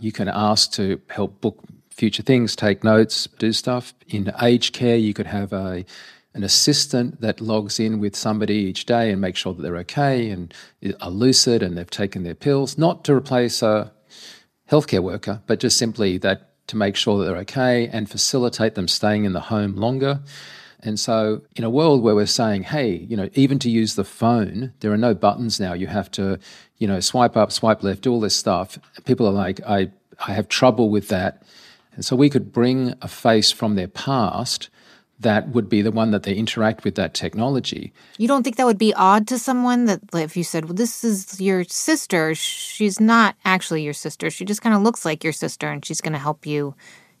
[0.00, 3.94] you can ask to help book future things, take notes, do stuff.
[4.08, 5.84] In aged care, you could have a
[6.38, 10.30] an assistant that logs in with somebody each day and makes sure that they're okay
[10.30, 10.54] and
[11.00, 13.92] are lucid and they've taken their pills, not to replace a
[14.70, 18.86] healthcare worker, but just simply that to make sure that they're okay and facilitate them
[18.86, 20.20] staying in the home longer.
[20.80, 24.04] And so, in a world where we're saying, hey, you know, even to use the
[24.04, 25.72] phone, there are no buttons now.
[25.72, 26.38] You have to,
[26.76, 28.78] you know, swipe up, swipe left, all this stuff.
[29.04, 29.90] People are like, I,
[30.24, 31.42] I have trouble with that.
[31.96, 34.70] And so, we could bring a face from their past
[35.20, 37.92] that would be the one that they interact with that technology.
[38.18, 41.02] You don't think that would be odd to someone that if you said, "Well, this
[41.04, 42.34] is your sister.
[42.34, 44.30] She's not actually your sister.
[44.30, 46.74] She just kind of looks like your sister and she's going to help you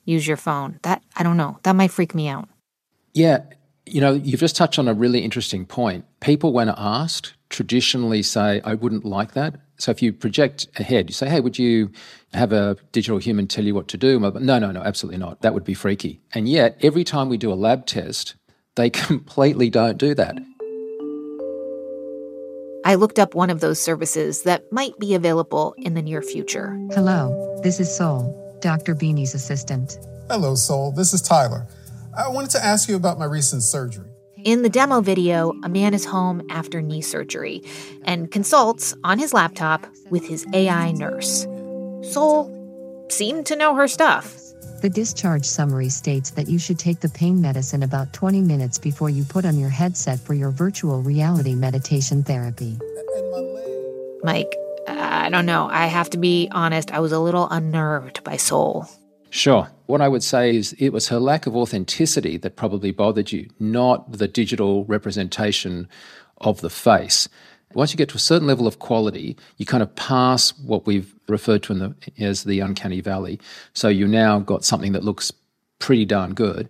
[0.04, 1.58] use your phone." That I don't know.
[1.62, 2.48] That might freak me out.
[3.14, 3.40] Yeah,
[3.86, 6.04] you know, you've just touched on a really interesting point.
[6.20, 11.14] People when asked traditionally say, "I wouldn't like that." So if you project ahead, you
[11.14, 11.90] say, hey, would you
[12.34, 14.18] have a digital human tell you what to do?
[14.18, 15.40] No, no, no, absolutely not.
[15.42, 16.20] That would be freaky.
[16.34, 18.34] And yet, every time we do a lab test,
[18.74, 20.36] they completely don't do that.
[22.84, 26.70] I looked up one of those services that might be available in the near future.
[26.92, 28.94] Hello, this is Soul, Dr.
[28.94, 29.98] Beanie's assistant.
[30.28, 30.92] Hello, Soul.
[30.92, 31.66] This is Tyler.
[32.16, 34.08] I wanted to ask you about my recent surgery.
[34.44, 37.62] In the demo video, a man is home after knee surgery
[38.04, 41.42] and consults on his laptop with his AI nurse.
[42.12, 42.54] Soul
[43.08, 44.36] seemed to know her stuff.
[44.80, 49.10] The discharge summary states that you should take the pain medicine about 20 minutes before
[49.10, 52.78] you put on your headset for your virtual reality meditation therapy.
[54.22, 54.54] Mike,
[54.86, 55.68] I don't know.
[55.68, 58.86] I have to be honest, I was a little unnerved by Soul.
[59.30, 59.68] Sure.
[59.86, 63.48] What I would say is it was her lack of authenticity that probably bothered you,
[63.58, 65.88] not the digital representation
[66.38, 67.28] of the face.
[67.74, 71.14] Once you get to a certain level of quality, you kind of pass what we've
[71.28, 73.38] referred to the, as the uncanny valley.
[73.74, 75.32] So you now got something that looks
[75.78, 76.68] pretty darn good.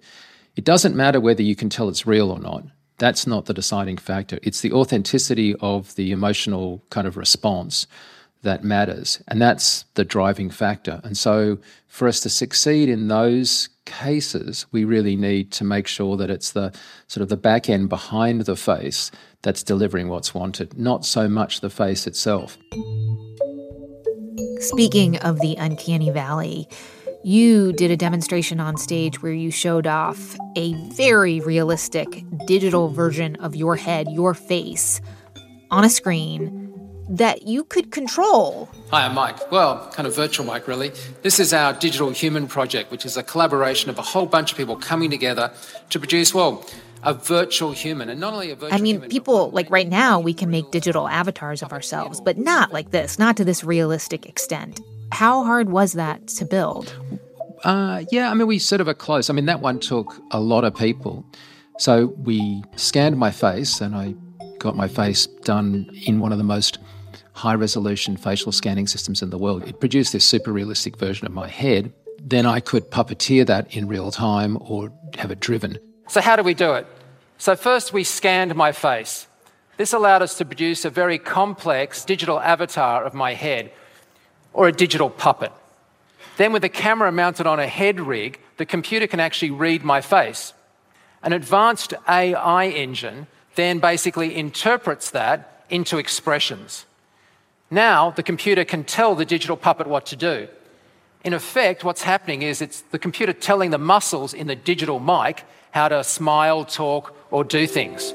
[0.56, 2.64] It doesn't matter whether you can tell it's real or not.
[2.98, 4.40] That's not the deciding factor.
[4.42, 7.86] It's the authenticity of the emotional kind of response
[8.48, 9.22] that matters.
[9.28, 11.00] And that's the driving factor.
[11.04, 16.16] And so for us to succeed in those cases, we really need to make sure
[16.16, 16.72] that it's the
[17.08, 19.11] sort of the back end behind the face
[19.42, 22.56] that's delivering what's wanted, not so much the face itself.
[24.61, 26.66] Speaking of the uncanny valley,
[27.22, 33.37] you did a demonstration on stage where you showed off a very realistic digital version
[33.37, 35.00] of your head, your face,
[35.70, 36.68] on a screen
[37.08, 38.68] that you could control.
[38.90, 39.50] Hi, I'm Mike.
[39.50, 40.92] Well, kind of virtual Mike, really.
[41.22, 44.58] This is our Digital Human Project, which is a collaboration of a whole bunch of
[44.58, 45.52] people coming together
[45.90, 46.66] to produce, well,
[47.02, 49.88] a virtual human and not only a virtual human I mean, human, people like right
[49.88, 53.62] now we can make digital avatars of ourselves, but not like this, not to this
[53.62, 54.80] realistic extent.
[55.12, 56.94] How hard was that to build?
[57.64, 59.30] Uh, yeah, I mean, we sort of are close.
[59.30, 61.24] I mean, that one took a lot of people.
[61.78, 64.14] So we scanned my face and I
[64.58, 66.78] got my face done in one of the most
[67.32, 69.66] high resolution facial scanning systems in the world.
[69.66, 71.92] It produced this super realistic version of my head.
[72.20, 75.78] Then I could puppeteer that in real time or have it driven.
[76.08, 76.86] So, how do we do it?
[77.38, 79.26] So, first we scanned my face.
[79.76, 83.70] This allowed us to produce a very complex digital avatar of my head,
[84.52, 85.52] or a digital puppet.
[86.36, 90.00] Then, with a camera mounted on a head rig, the computer can actually read my
[90.00, 90.52] face.
[91.22, 96.86] An advanced AI engine then basically interprets that into expressions.
[97.70, 100.48] Now, the computer can tell the digital puppet what to do.
[101.24, 105.44] In effect, what's happening is it's the computer telling the muscles in the digital Mike
[105.72, 108.14] how to smile, talk, or do things.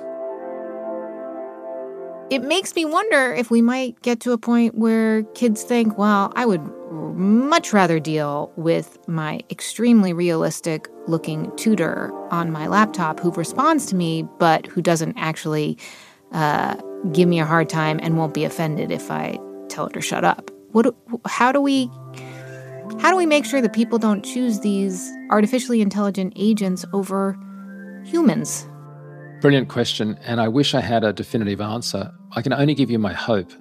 [2.31, 6.33] It makes me wonder if we might get to a point where kids think, well,
[6.35, 6.61] I would
[6.91, 13.95] much rather deal with my extremely realistic looking tutor on my laptop who responds to
[13.95, 15.77] me, but who doesn't actually
[16.31, 16.75] uh,
[17.11, 19.37] give me a hard time and won't be offended if I
[19.69, 20.51] tell it to shut up.
[20.71, 20.93] What?
[21.25, 21.89] How do we?
[22.99, 27.37] How do we make sure that people don't choose these artificially intelligent agents over
[28.05, 28.67] humans?
[29.41, 32.13] Brilliant question, and I wish I had a definitive answer.
[32.31, 33.51] I can only give you my hope.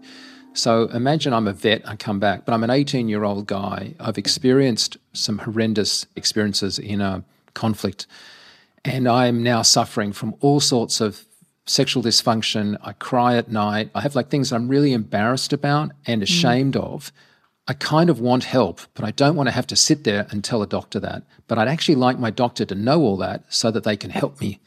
[0.54, 3.94] So imagine I'm a vet, I come back, but I'm an 18 year old guy.
[3.98, 8.06] I've experienced some horrendous experiences in a conflict,
[8.84, 11.24] and I'm now suffering from all sorts of
[11.66, 12.76] sexual dysfunction.
[12.82, 13.90] I cry at night.
[13.94, 16.24] I have like things I'm really embarrassed about and mm.
[16.24, 16.82] ashamed mm.
[16.82, 17.12] of.
[17.68, 20.42] I kind of want help, but I don't want to have to sit there and
[20.42, 21.22] tell a doctor that.
[21.46, 24.40] But I'd actually like my doctor to know all that so that they can help
[24.40, 24.60] me.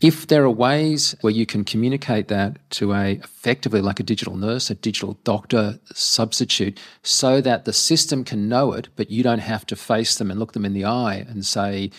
[0.00, 4.36] If there are ways where you can communicate that to a effectively like a digital
[4.36, 9.38] nurse, a digital doctor substitute, so that the system can know it, but you don't
[9.38, 11.90] have to face them and look them in the eye and say,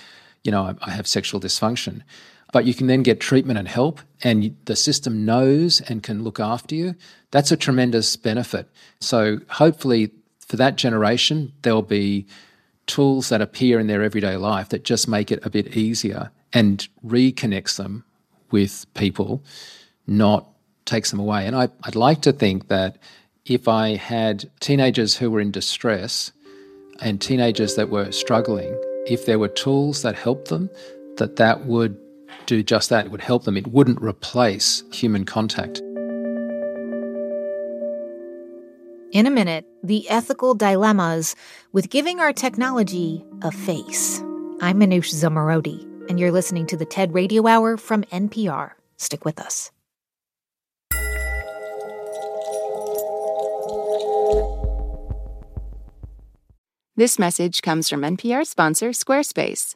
[0.44, 2.04] you know, I have sexual dysfunction
[2.56, 6.40] but you can then get treatment and help, and the system knows and can look
[6.40, 6.96] after you.
[7.32, 8.70] That's a tremendous benefit.
[9.02, 12.26] So, hopefully, for that generation, there'll be
[12.88, 16.88] tools that appear in their everyday life that just make it a bit easier and
[17.06, 18.06] reconnects them
[18.52, 19.44] with people,
[20.08, 20.48] not
[20.86, 21.46] takes them away.
[21.48, 22.98] And I, would like to think that
[23.46, 26.32] if I had teenagers who were in distress
[27.02, 30.70] and teenagers that were struggling, if there were tools that helped them,
[31.18, 32.00] that that would
[32.46, 33.06] do just that.
[33.06, 33.58] It would help them.
[33.58, 35.80] It wouldn't replace human contact.
[39.12, 41.36] In a minute, the ethical dilemmas
[41.72, 44.20] with giving our technology a face.
[44.62, 48.72] I'm Manoush Zomorodi, and you're listening to the TED Radio Hour from NPR.
[48.98, 49.72] Stick with us.
[56.98, 59.76] This message comes from NPR sponsor Squarespace.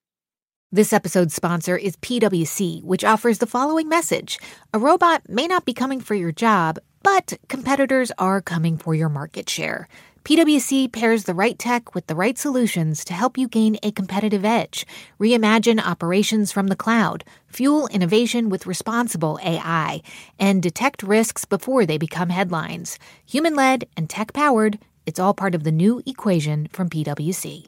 [0.73, 4.39] This episode's sponsor is PWC, which offers the following message
[4.73, 9.09] A robot may not be coming for your job, but competitors are coming for your
[9.09, 9.89] market share.
[10.23, 14.45] PWC pairs the right tech with the right solutions to help you gain a competitive
[14.45, 14.87] edge,
[15.19, 20.01] reimagine operations from the cloud, fuel innovation with responsible AI,
[20.39, 22.97] and detect risks before they become headlines.
[23.25, 27.67] Human led and tech powered, It's all part of the new equation from PwC.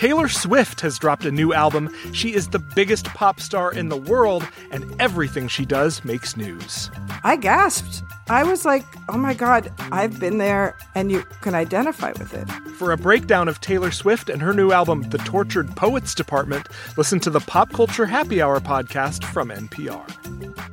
[0.00, 1.94] Taylor Swift has dropped a new album.
[2.14, 6.90] She is the biggest pop star in the world, and everything she does makes news.
[7.22, 8.02] I gasped.
[8.30, 12.50] I was like, oh my God, I've been there, and you can identify with it.
[12.78, 17.20] For a breakdown of Taylor Swift and her new album, The Tortured Poets Department, listen
[17.20, 20.70] to the Pop Culture Happy Hour podcast from NPR.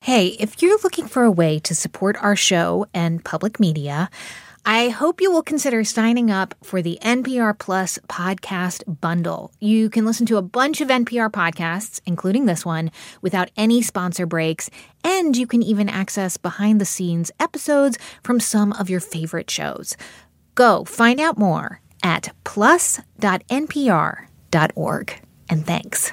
[0.00, 4.10] Hey, if you're looking for a way to support our show and public media,
[4.64, 9.52] I hope you will consider signing up for the NPR Plus podcast bundle.
[9.58, 12.90] You can listen to a bunch of NPR podcasts, including this one,
[13.22, 14.68] without any sponsor breaks,
[15.02, 19.96] and you can even access behind the scenes episodes from some of your favorite shows.
[20.54, 23.00] Go find out more at plus.npr.org.
[25.48, 26.12] And thanks.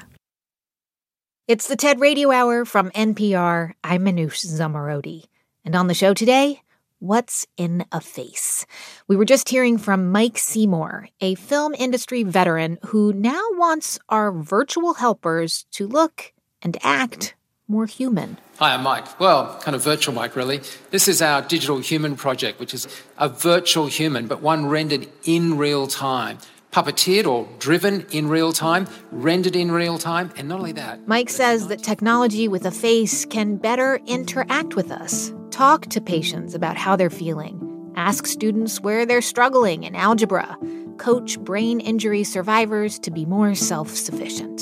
[1.46, 3.72] It's the TED Radio Hour from NPR.
[3.84, 5.24] I'm Manoush Zomorodi.
[5.64, 6.62] And on the show today,
[7.00, 8.66] What's in a Face?
[9.06, 14.32] We were just hearing from Mike Seymour, a film industry veteran who now wants our
[14.32, 17.36] virtual helpers to look and act
[17.68, 18.36] more human.
[18.58, 19.20] Hi, I'm Mike.
[19.20, 20.60] Well, kind of virtual Mike, really.
[20.90, 25.56] This is our digital human project, which is a virtual human, but one rendered in
[25.56, 26.38] real time
[26.78, 31.06] puppeteered or driven in real time, rendered in real time, and not only that.
[31.08, 36.54] Mike says that technology with a face can better interact with us, talk to patients
[36.54, 40.56] about how they're feeling, ask students where they're struggling in algebra,
[40.98, 44.60] coach brain injury survivors to be more self sufficient.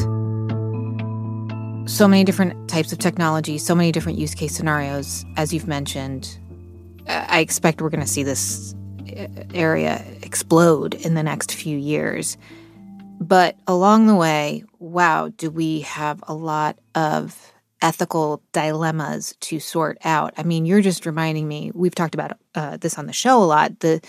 [1.87, 6.39] So many different types of technology, so many different use case scenarios, as you've mentioned.
[7.09, 8.75] I expect we're going to see this
[9.55, 12.37] area explode in the next few years.
[13.19, 17.53] But along the way, wow, do we have a lot of
[17.83, 20.35] ethical dilemmas to sort out.
[20.37, 23.45] I mean, you're just reminding me, we've talked about uh, this on the show a
[23.45, 24.01] lot, the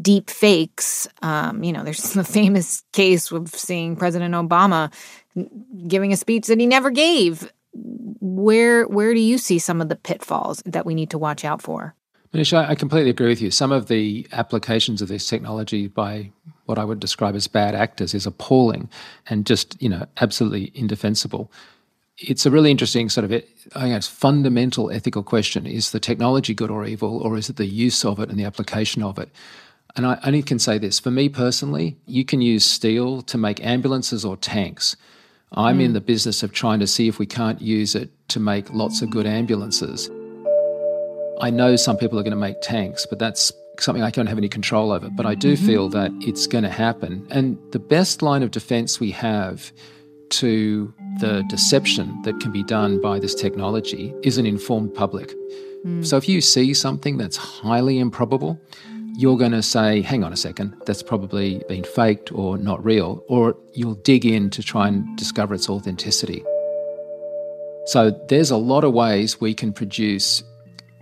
[0.00, 1.06] deep fakes.
[1.22, 4.92] Um, you know, there's the famous case of seeing President Obama
[5.86, 7.52] giving a speech that he never gave.
[7.72, 11.62] Where where do you see some of the pitfalls that we need to watch out
[11.62, 11.94] for?
[12.32, 13.50] Manisha, I completely agree with you.
[13.50, 16.30] Some of the applications of this technology by
[16.66, 18.88] what I would describe as bad actors is appalling
[19.28, 21.50] and just, you know, absolutely indefensible.
[22.18, 23.42] It's a really interesting sort of,
[23.74, 25.66] I guess, fundamental ethical question.
[25.66, 28.44] Is the technology good or evil, or is it the use of it and the
[28.44, 29.30] application of it?
[29.96, 33.64] And I only can say this for me personally, you can use steel to make
[33.64, 34.96] ambulances or tanks.
[35.50, 35.86] I'm mm.
[35.86, 39.02] in the business of trying to see if we can't use it to make lots
[39.02, 40.08] of good ambulances.
[41.40, 44.38] I know some people are going to make tanks, but that's something I don't have
[44.38, 45.08] any control over.
[45.08, 45.66] But I do mm-hmm.
[45.66, 47.26] feel that it's going to happen.
[47.30, 49.72] And the best line of defense we have
[50.30, 55.34] to the deception that can be done by this technology is an informed public.
[55.84, 56.06] Mm.
[56.06, 58.60] So if you see something that's highly improbable,
[59.16, 63.24] you're going to say, hang on a second, that's probably been faked or not real,
[63.28, 66.44] or you'll dig in to try and discover its authenticity.
[67.86, 70.44] So there's a lot of ways we can produce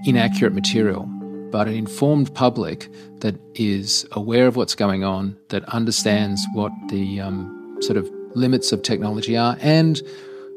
[0.04, 1.04] inaccurate material,
[1.50, 2.88] but an informed public
[3.20, 8.72] that is aware of what's going on, that understands what the um, sort of limits
[8.72, 10.02] of technology are, and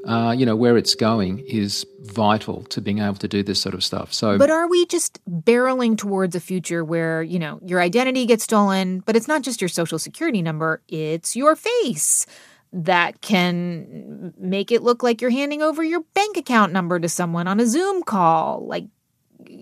[0.06, 3.76] uh, you know where it's going is vital to being able to do this sort
[3.76, 4.14] of stuff.
[4.14, 8.44] So, but are we just barreling towards a future where you know your identity gets
[8.44, 12.26] stolen, but it's not just your social security number; it's your face
[12.74, 17.48] that can make it look like you're handing over your bank account number to someone
[17.48, 18.66] on a Zoom call.
[18.66, 18.86] Like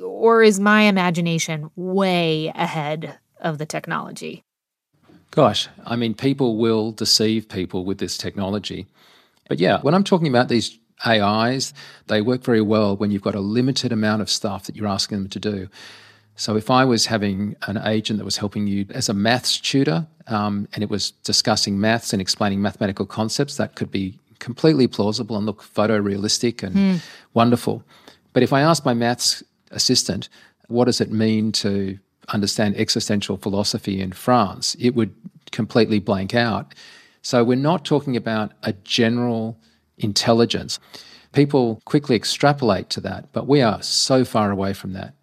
[0.03, 4.43] or is my imagination way ahead of the technology?
[5.31, 8.87] Gosh, I mean, people will deceive people with this technology.
[9.47, 11.73] But yeah, when I'm talking about these AIs,
[12.07, 15.19] they work very well when you've got a limited amount of stuff that you're asking
[15.19, 15.69] them to do.
[16.35, 20.07] So if I was having an agent that was helping you as a maths tutor
[20.27, 25.35] um, and it was discussing maths and explaining mathematical concepts, that could be completely plausible
[25.35, 27.01] and look photorealistic and mm.
[27.33, 27.83] wonderful.
[28.31, 30.29] But if I asked my maths assistant,
[30.67, 31.97] what does it mean to
[32.29, 34.75] understand existential philosophy in France?
[34.79, 35.13] It would
[35.51, 36.73] completely blank out.
[37.21, 39.57] So we're not talking about a general
[39.97, 40.79] intelligence.
[41.33, 45.13] People quickly extrapolate to that, but we are so far away from that.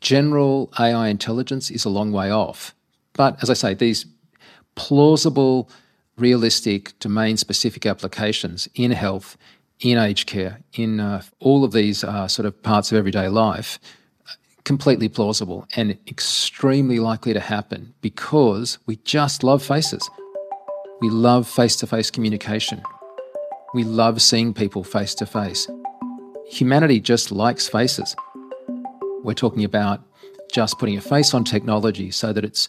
[0.00, 2.74] General AI intelligence is a long way off.
[3.12, 4.06] But as I say, these
[4.74, 5.70] plausible,
[6.16, 9.36] realistic, domain specific applications in health,
[9.82, 13.78] in aged care, in uh, all of these uh, sort of parts of everyday life,
[14.64, 20.08] completely plausible and extremely likely to happen because we just love faces.
[21.00, 22.80] We love face to face communication.
[23.74, 25.68] We love seeing people face to face.
[26.48, 28.14] Humanity just likes faces.
[29.24, 30.00] We're talking about
[30.52, 32.68] just putting a face on technology so that it's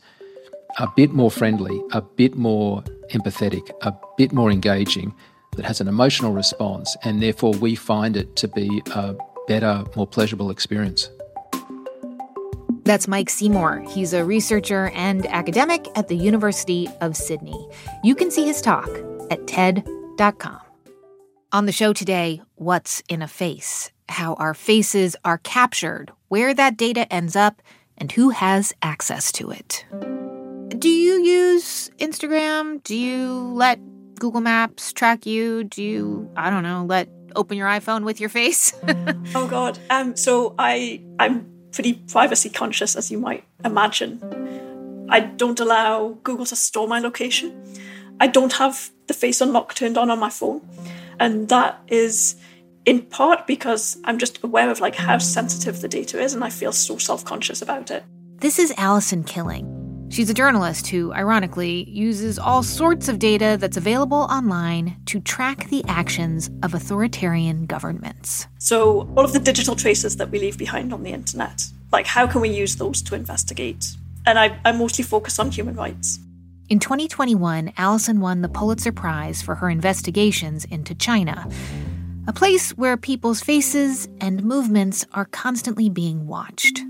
[0.80, 5.14] a bit more friendly, a bit more empathetic, a bit more engaging,
[5.56, 9.16] that has an emotional response, and therefore we find it to be a
[9.48, 11.10] better, more pleasurable experience.
[12.86, 13.86] That's Mike Seymour.
[13.90, 17.68] He's a researcher and academic at the University of Sydney.
[18.04, 18.90] You can see his talk
[19.32, 20.60] at TED.com.
[21.54, 23.92] On the show today, what's in a face?
[24.10, 27.62] How our faces are captured, where that data ends up,
[27.98, 29.86] and who has access to it.
[30.78, 32.84] Do you use Instagram?
[32.84, 33.80] Do you let
[34.20, 35.64] Google Maps track you?
[35.64, 38.74] Do you, I don't know, let open your iPhone with your face?
[39.36, 39.80] oh god.
[39.90, 45.08] Um so I I'm pretty privacy conscious as you might imagine.
[45.10, 47.76] I don't allow Google to store my location.
[48.20, 50.62] I don't have the face unlock turned on on my phone.
[51.20, 52.36] And that is
[52.86, 56.50] in part because I'm just aware of like how sensitive the data is and I
[56.50, 58.04] feel so self-conscious about it.
[58.38, 59.73] This is Alison Killing.
[60.14, 65.70] She's a journalist who, ironically, uses all sorts of data that's available online to track
[65.70, 68.46] the actions of authoritarian governments.
[68.60, 72.28] So, all of the digital traces that we leave behind on the internet, like how
[72.28, 73.88] can we use those to investigate?
[74.28, 76.20] And I, I mostly focus on human rights.
[76.70, 81.50] In 2021, Alison won the Pulitzer Prize for her investigations into China,
[82.28, 86.82] a place where people's faces and movements are constantly being watched.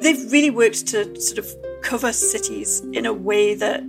[0.00, 3.84] They've really worked to sort of cover cities in a way that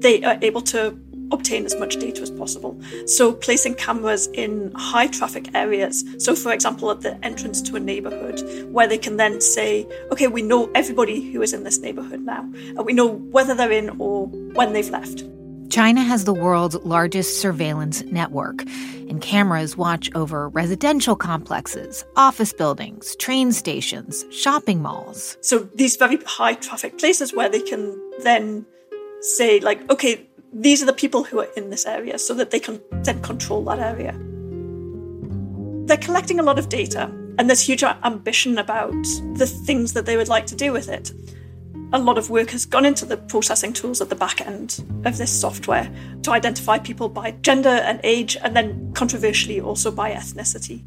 [0.00, 0.98] they are able to
[1.32, 2.78] obtain as much data as possible.
[3.06, 6.04] So, placing cameras in high traffic areas.
[6.18, 10.28] So, for example, at the entrance to a neighborhood, where they can then say, okay,
[10.28, 13.90] we know everybody who is in this neighborhood now, and we know whether they're in
[13.98, 15.24] or when they've left.
[15.72, 18.60] China has the world's largest surveillance network,
[19.08, 25.38] and cameras watch over residential complexes, office buildings, train stations, shopping malls.
[25.40, 28.66] So these very high traffic places where they can then
[29.22, 32.60] say, like, okay, these are the people who are in this area, so that they
[32.60, 34.12] can then control that area.
[35.86, 37.04] They're collecting a lot of data,
[37.38, 38.92] and there's huge ambition about
[39.36, 41.12] the things that they would like to do with it
[41.92, 45.18] a lot of work has gone into the processing tools at the back end of
[45.18, 45.90] this software
[46.22, 50.84] to identify people by gender and age, and then controversially also by ethnicity.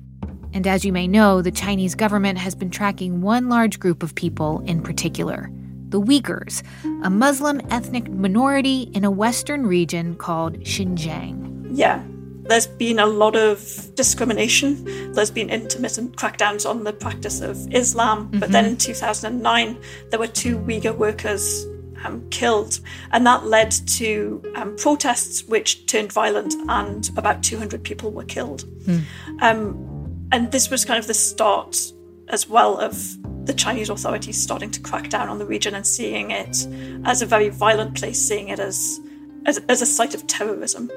[0.54, 4.16] And as you may know, the Chinese government has been tracking one large group of
[4.16, 5.52] people in particular
[5.90, 6.62] the Uyghurs,
[7.04, 11.70] a Muslim ethnic minority in a western region called Xinjiang.
[11.72, 12.04] Yeah,
[12.48, 13.60] there's been a lot of
[13.96, 15.14] discrimination.
[15.14, 18.28] There's been intermittent crackdowns on the practice of Islam.
[18.28, 18.40] Mm-hmm.
[18.40, 19.78] But then in 2009,
[20.10, 21.66] there were two Uyghur workers
[22.04, 22.80] um, killed.
[23.12, 28.64] And that led to um, protests which turned violent, and about 200 people were killed.
[28.84, 29.04] Mm.
[29.42, 31.92] Um, and this was kind of the start
[32.30, 36.32] as well of the Chinese authorities starting to crack down on the region and seeing
[36.32, 36.68] it
[37.06, 39.00] as a very violent place, seeing it as,
[39.46, 40.90] as, as a site of terrorism.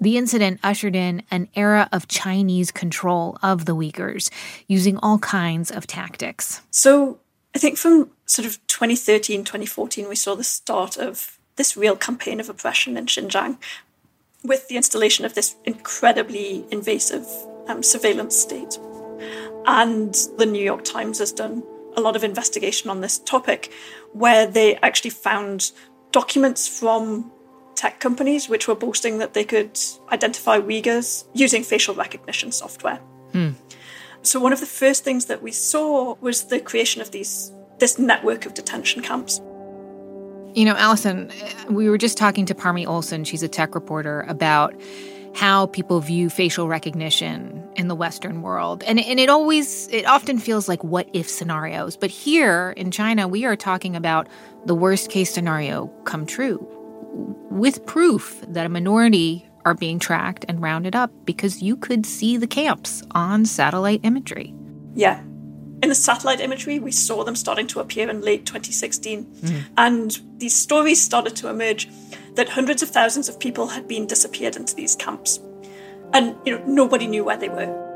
[0.00, 4.30] The incident ushered in an era of Chinese control of the Uyghurs,
[4.66, 6.62] using all kinds of tactics.
[6.70, 7.18] So
[7.54, 12.38] I think from sort of 2013, 2014, we saw the start of this real campaign
[12.38, 13.58] of oppression in Xinjiang
[14.44, 17.26] with the installation of this incredibly invasive
[17.66, 18.78] um, surveillance state.
[19.66, 21.62] And the New York Times has done
[21.96, 23.72] a lot of investigation on this topic,
[24.12, 25.72] where they actually found
[26.12, 27.30] documents from
[27.78, 29.78] tech companies which were boasting that they could
[30.10, 32.96] identify Uyghurs using facial recognition software.
[33.32, 33.50] Hmm.
[34.22, 37.96] So one of the first things that we saw was the creation of these this
[37.96, 39.40] network of detention camps.
[40.54, 41.30] You know, Alison,
[41.70, 44.74] we were just talking to Parmy Olson, she's a tech reporter, about
[45.36, 48.82] how people view facial recognition in the Western world.
[48.82, 51.96] And, and it always, it often feels like what if scenarios.
[51.96, 54.26] But here in China, we are talking about
[54.66, 56.66] the worst case scenario come true
[57.18, 62.36] with proof that a minority are being tracked and rounded up because you could see
[62.36, 64.54] the camps on satellite imagery.
[64.94, 65.20] Yeah.
[65.82, 69.24] In the satellite imagery, we saw them starting to appear in late 2016.
[69.24, 69.64] Mm.
[69.76, 71.88] And these stories started to emerge
[72.34, 75.40] that hundreds of thousands of people had been disappeared into these camps.
[76.12, 77.87] And you know, nobody knew where they were.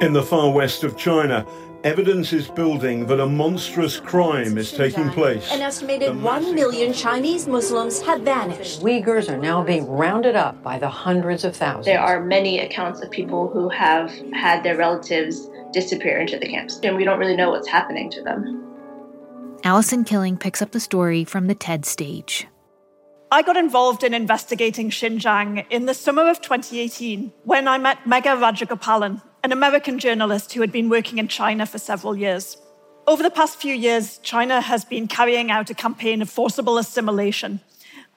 [0.00, 1.46] In the far west of China,
[1.84, 5.52] evidence is building that a monstrous crime is taking place.
[5.52, 8.80] An estimated 1 million Chinese Muslims have vanished.
[8.80, 11.84] Uyghurs are now being rounded up by the hundreds of thousands.
[11.84, 16.80] There are many accounts of people who have had their relatives disappear into the camps,
[16.82, 18.64] and we don't really know what's happening to them.
[19.64, 22.46] Alison Killing picks up the story from the TED stage.
[23.30, 28.40] I got involved in investigating Xinjiang in the summer of 2018 when I met Megha
[28.40, 32.56] Rajagopalan, an American journalist who had been working in China for several years.
[33.06, 37.60] Over the past few years, China has been carrying out a campaign of forcible assimilation,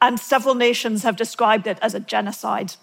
[0.02, 2.74] and several nations have described it as a genocide.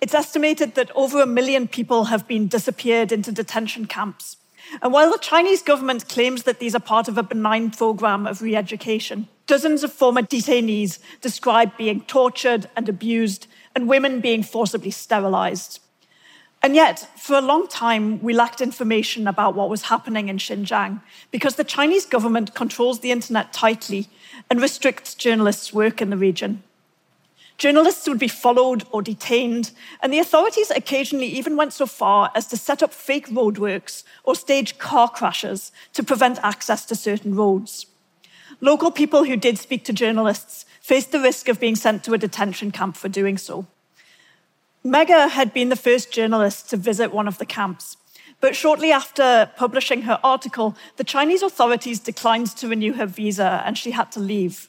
[0.00, 4.36] It's estimated that over a million people have been disappeared into detention camps.
[4.80, 8.40] And while the Chinese government claims that these are part of a benign program of
[8.40, 14.90] re education, dozens of former detainees describe being tortured and abused, and women being forcibly
[14.90, 15.80] sterilized.
[16.62, 21.00] And yet, for a long time, we lacked information about what was happening in Xinjiang
[21.32, 24.08] because the Chinese government controls the internet tightly
[24.48, 26.62] and restricts journalists' work in the region.
[27.58, 32.46] Journalists would be followed or detained, and the authorities occasionally even went so far as
[32.48, 37.86] to set up fake roadworks or stage car crashes to prevent access to certain roads.
[38.60, 42.18] Local people who did speak to journalists faced the risk of being sent to a
[42.18, 43.66] detention camp for doing so.
[44.84, 47.96] Megha had been the first journalist to visit one of the camps,
[48.40, 53.78] but shortly after publishing her article, the Chinese authorities declined to renew her visa and
[53.78, 54.68] she had to leave.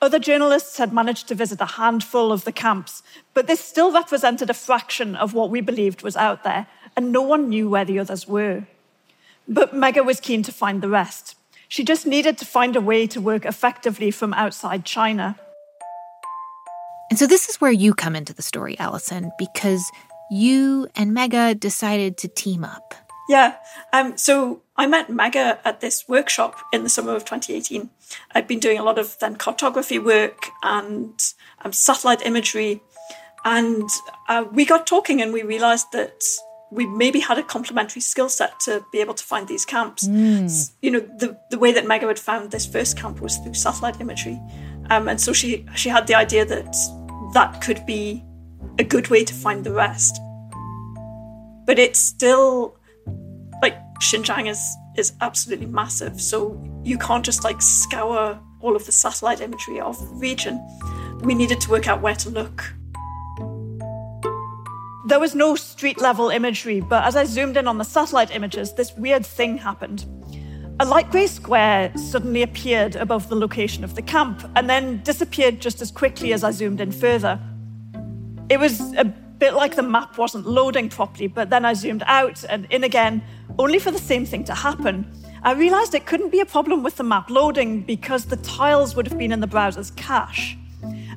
[0.00, 3.04] Other journalists had managed to visit a handful of the camps,
[3.34, 6.66] but this still represented a fraction of what we believed was out there,
[6.96, 8.66] and no one knew where the others were.
[9.46, 11.36] But Megha was keen to find the rest.
[11.68, 15.38] She just needed to find a way to work effectively from outside China.
[17.12, 19.84] And so this is where you come into the story, Alison, because
[20.30, 22.94] you and Megha decided to team up.
[23.28, 23.56] Yeah.
[23.92, 27.90] Um, so I met Megha at this workshop in the summer of 2018.
[28.34, 31.12] I'd been doing a lot of then cartography work and
[31.62, 32.80] um, satellite imagery.
[33.44, 33.90] And
[34.30, 36.24] uh, we got talking and we realized that
[36.70, 40.08] we maybe had a complementary skill set to be able to find these camps.
[40.08, 40.70] Mm.
[40.80, 44.00] You know, the, the way that Megha had found this first camp was through satellite
[44.00, 44.40] imagery.
[44.88, 46.74] Um, and so she, she had the idea that
[47.32, 48.24] that could be
[48.78, 50.20] a good way to find the rest.
[51.66, 52.76] But it's still
[53.62, 54.60] like Xinjiang is
[54.96, 59.98] is absolutely massive, so you can't just like scour all of the satellite imagery of
[59.98, 60.60] the region.
[61.22, 62.74] We needed to work out where to look.
[65.06, 68.74] There was no street level imagery, but as I zoomed in on the satellite images,
[68.74, 70.06] this weird thing happened.
[70.80, 75.60] A light grey square suddenly appeared above the location of the camp and then disappeared
[75.60, 77.38] just as quickly as I zoomed in further.
[78.48, 82.44] It was a bit like the map wasn't loading properly, but then I zoomed out
[82.48, 83.22] and in again,
[83.58, 85.10] only for the same thing to happen.
[85.42, 89.06] I realized it couldn't be a problem with the map loading because the tiles would
[89.06, 90.56] have been in the browser's cache.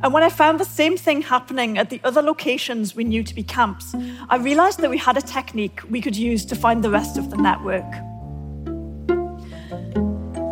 [0.03, 3.33] And when I found the same thing happening at the other locations we knew to
[3.33, 3.95] be camps,
[4.29, 7.29] I realized that we had a technique we could use to find the rest of
[7.31, 7.85] the network.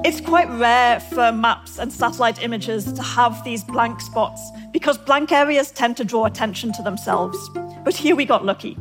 [0.05, 4.41] It's quite rare for maps and satellite images to have these blank spots
[4.73, 7.37] because blank areas tend to draw attention to themselves.
[7.85, 8.77] But here we got lucky.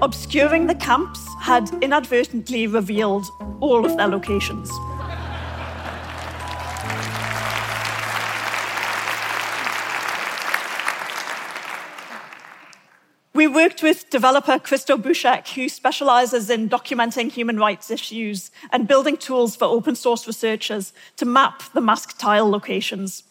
[0.00, 3.26] Obscuring the camps had inadvertently revealed
[3.60, 4.70] all of their locations.
[13.52, 19.54] Worked with developer Christo Buschek, who specializes in documenting human rights issues and building tools
[19.54, 23.24] for open source researchers to map the mask tile locations.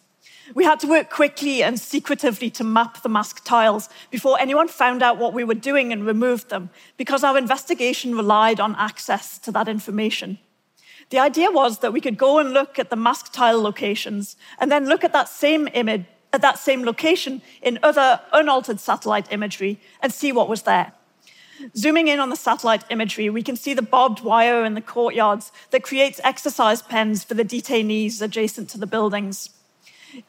[0.54, 5.02] We had to work quickly and secretively to map the mask tiles before anyone found
[5.02, 9.52] out what we were doing and removed them, because our investigation relied on access to
[9.54, 10.40] that information.
[11.10, 14.72] The idea was that we could go and look at the mask tile locations and
[14.72, 19.80] then look at that same image at that same location in other unaltered satellite imagery
[20.02, 20.94] and see what was there.
[21.76, 25.52] Zooming in on the satellite imagery, we can see the barbed wire in the courtyards
[25.70, 29.50] that creates exercise pens for the detainees adjacent to the buildings.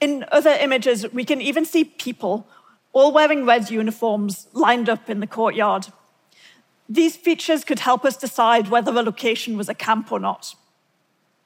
[0.00, 2.46] In other images, we can even see people,
[2.92, 5.88] all wearing red uniforms, lined up in the courtyard.
[6.88, 10.54] These features could help us decide whether a location was a camp or not.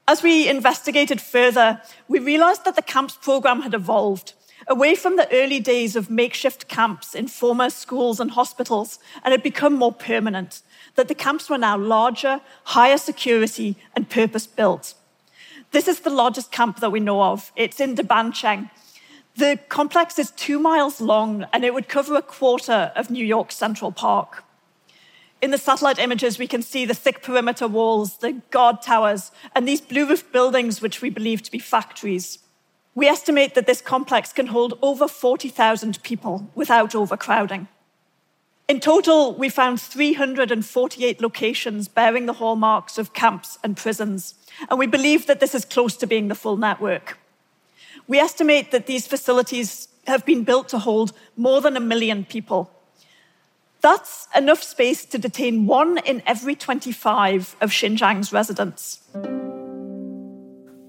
[0.08, 4.34] As we investigated further, we realized that the camps program had evolved
[4.68, 9.42] away from the early days of makeshift camps in former schools and hospitals and had
[9.42, 10.62] become more permanent,
[10.96, 14.94] that the camps were now larger, higher security, and purpose built.
[15.72, 17.52] This is the largest camp that we know of.
[17.56, 18.70] It's in Dabancheng.
[19.36, 23.52] The complex is two miles long and it would cover a quarter of New York
[23.52, 24.44] Central Park.
[25.42, 29.68] In the satellite images, we can see the thick perimeter walls, the guard towers, and
[29.68, 32.38] these blue roofed buildings, which we believe to be factories.
[32.96, 37.68] We estimate that this complex can hold over 40,000 people without overcrowding.
[38.68, 44.34] In total, we found 348 locations bearing the hallmarks of camps and prisons,
[44.70, 47.18] and we believe that this is close to being the full network.
[48.08, 52.70] We estimate that these facilities have been built to hold more than a million people.
[53.82, 59.02] That's enough space to detain one in every 25 of Xinjiang's residents.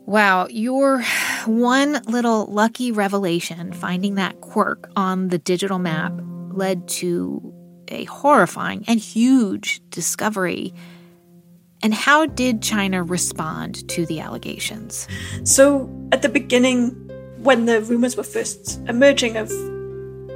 [0.08, 1.04] Wow, your
[1.46, 6.14] one little lucky revelation, finding that quirk on the digital map,
[6.52, 7.54] led to
[7.90, 10.74] a horrifying and huge discovery.
[11.84, 15.10] And how did China respond to the allegations?
[15.44, 16.92] So, at the beginning,
[17.40, 19.52] when the rumors were first emerging of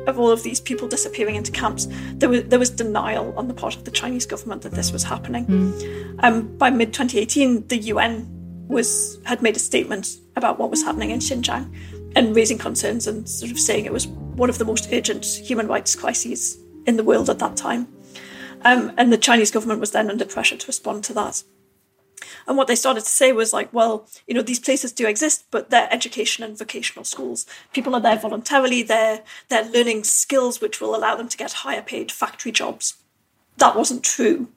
[0.06, 3.54] of all of these people disappearing into camps, there was there was denial on the
[3.54, 5.46] part of the Chinese government that this was happening.
[5.46, 6.24] Mm.
[6.24, 8.41] Um, by mid 2018, the UN
[8.72, 11.72] was had made a statement about what was happening in Xinjiang
[12.16, 15.68] and raising concerns and sort of saying it was one of the most urgent human
[15.68, 17.88] rights crises in the world at that time.
[18.64, 21.44] Um, and the Chinese government was then under pressure to respond to that.
[22.48, 25.46] And what they started to say was like, well, you know, these places do exist,
[25.52, 27.46] but they're education and vocational schools.
[27.74, 28.84] People are there voluntarily.
[28.84, 32.96] They're they're learning skills which will allow them to get higher paid factory jobs.
[33.58, 34.50] That wasn't true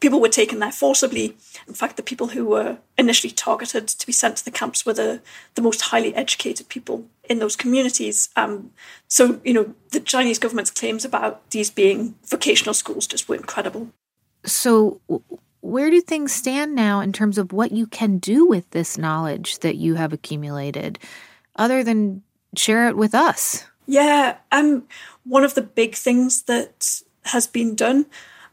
[0.00, 1.36] people were taken there forcibly.
[1.66, 4.92] In fact, the people who were initially targeted to be sent to the camps were
[4.92, 5.22] the,
[5.54, 8.28] the most highly educated people in those communities.
[8.36, 8.72] Um,
[9.08, 13.90] so, you know, the Chinese government's claims about these being vocational schools just weren't credible.
[14.44, 15.00] So,
[15.60, 19.58] where do things stand now in terms of what you can do with this knowledge
[19.60, 20.98] that you have accumulated,
[21.56, 22.22] other than
[22.56, 23.64] share it with us?
[23.86, 24.84] Yeah, um,
[25.24, 28.06] one of the big things that has been done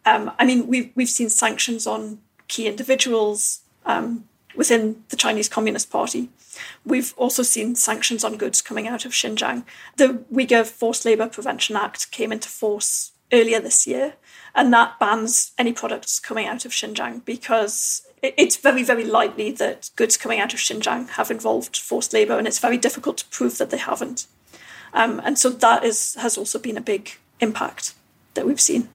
[0.05, 4.25] um, I mean, we've we've seen sanctions on key individuals um,
[4.55, 6.29] within the Chinese Communist Party.
[6.85, 9.63] We've also seen sanctions on goods coming out of Xinjiang.
[9.97, 14.13] The Uyghur Forced Labour Prevention Act came into force earlier this year,
[14.53, 19.89] and that bans any products coming out of Xinjiang because it's very, very likely that
[19.95, 23.57] goods coming out of Xinjiang have involved forced labour, and it's very difficult to prove
[23.57, 24.27] that they haven't.
[24.93, 27.95] Um, and so that is has also been a big impact
[28.35, 28.89] that we've seen.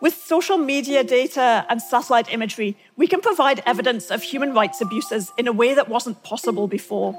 [0.00, 5.32] With social media data and satellite imagery, we can provide evidence of human rights abuses
[5.38, 7.14] in a way that wasn't possible before.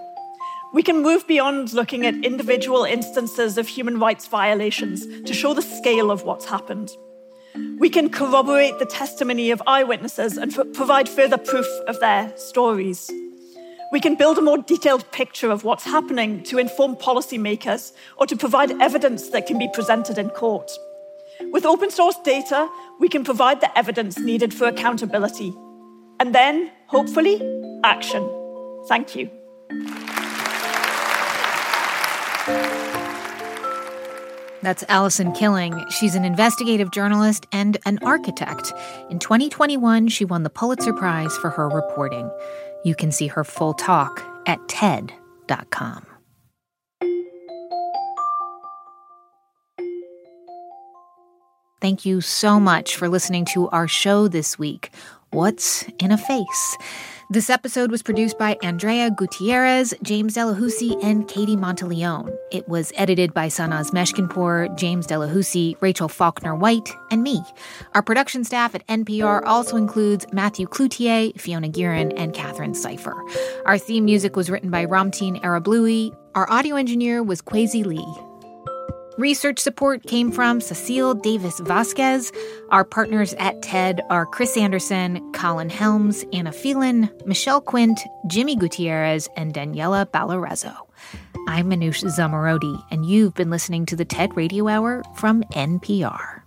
[0.74, 5.62] We can move beyond looking at individual instances of human rights violations to show the
[5.62, 6.92] scale of what's happened.
[7.80, 13.10] We can corroborate the testimony of eyewitnesses and f- provide further proof of their stories.
[13.94, 18.36] We can build a more detailed picture of what's happening to inform policymakers or to
[18.36, 20.70] provide evidence that can be presented in court.
[21.52, 22.70] With open source data,
[23.00, 25.54] we can provide the evidence needed for accountability.
[26.20, 27.42] And then, hopefully,
[27.84, 28.30] action.
[28.88, 29.30] Thank you.
[34.62, 35.86] That's Alison Killing.
[35.92, 38.74] She's an investigative journalist and an architect.
[39.12, 42.32] In 2021, she won the Pulitzer Prize for her reporting.
[42.84, 46.15] You can see her full talk at TED.com.
[51.86, 54.90] Thank you so much for listening to our show this week,
[55.30, 56.78] What's in a Face?
[57.30, 62.36] This episode was produced by Andrea Gutierrez, James Delahoussaye, and Katie Monteleone.
[62.52, 67.44] It was edited by Sanaz Meshkinpour, James Delahoussaye, Rachel Faulkner White, and me.
[67.94, 73.14] Our production staff at NPR also includes Matthew Cloutier, Fiona Geiran, and Katherine Sypher.
[73.68, 76.18] Our theme music was written by Ramtin Arablouei.
[76.34, 78.25] Our audio engineer was Kwesi Lee.
[79.18, 82.34] Research support came from Cecile Davis Vasquez.
[82.70, 87.98] Our partners at TED are Chris Anderson, Colin Helms, Anna Phelan, Michelle Quint,
[88.28, 90.76] Jimmy Gutierrez, and Daniela Ballarezo.
[91.48, 96.42] I'm Manoush Zomorodi, and you've been listening to the TED Radio Hour from NPR.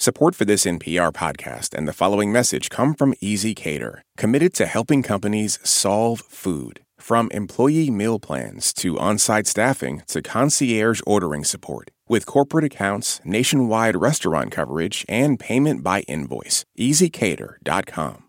[0.00, 5.04] Support for this NPR podcast and the following message come from ezCater, committed to helping
[5.04, 6.80] companies solve food.
[7.08, 11.90] From employee meal plans to on site staffing to concierge ordering support.
[12.06, 16.66] With corporate accounts, nationwide restaurant coverage, and payment by invoice.
[16.78, 18.24] ezCater.com.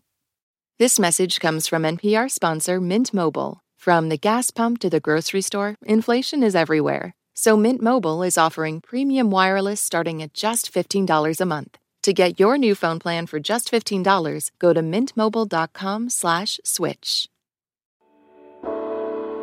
[0.79, 3.59] This message comes from NPR sponsor Mint Mobile.
[3.77, 7.11] From the gas pump to the grocery store, inflation is everywhere.
[7.33, 11.77] So Mint Mobile is offering premium wireless starting at just $15 a month.
[12.03, 17.29] To get your new phone plan for just $15, go to mintmobile.com slash switch.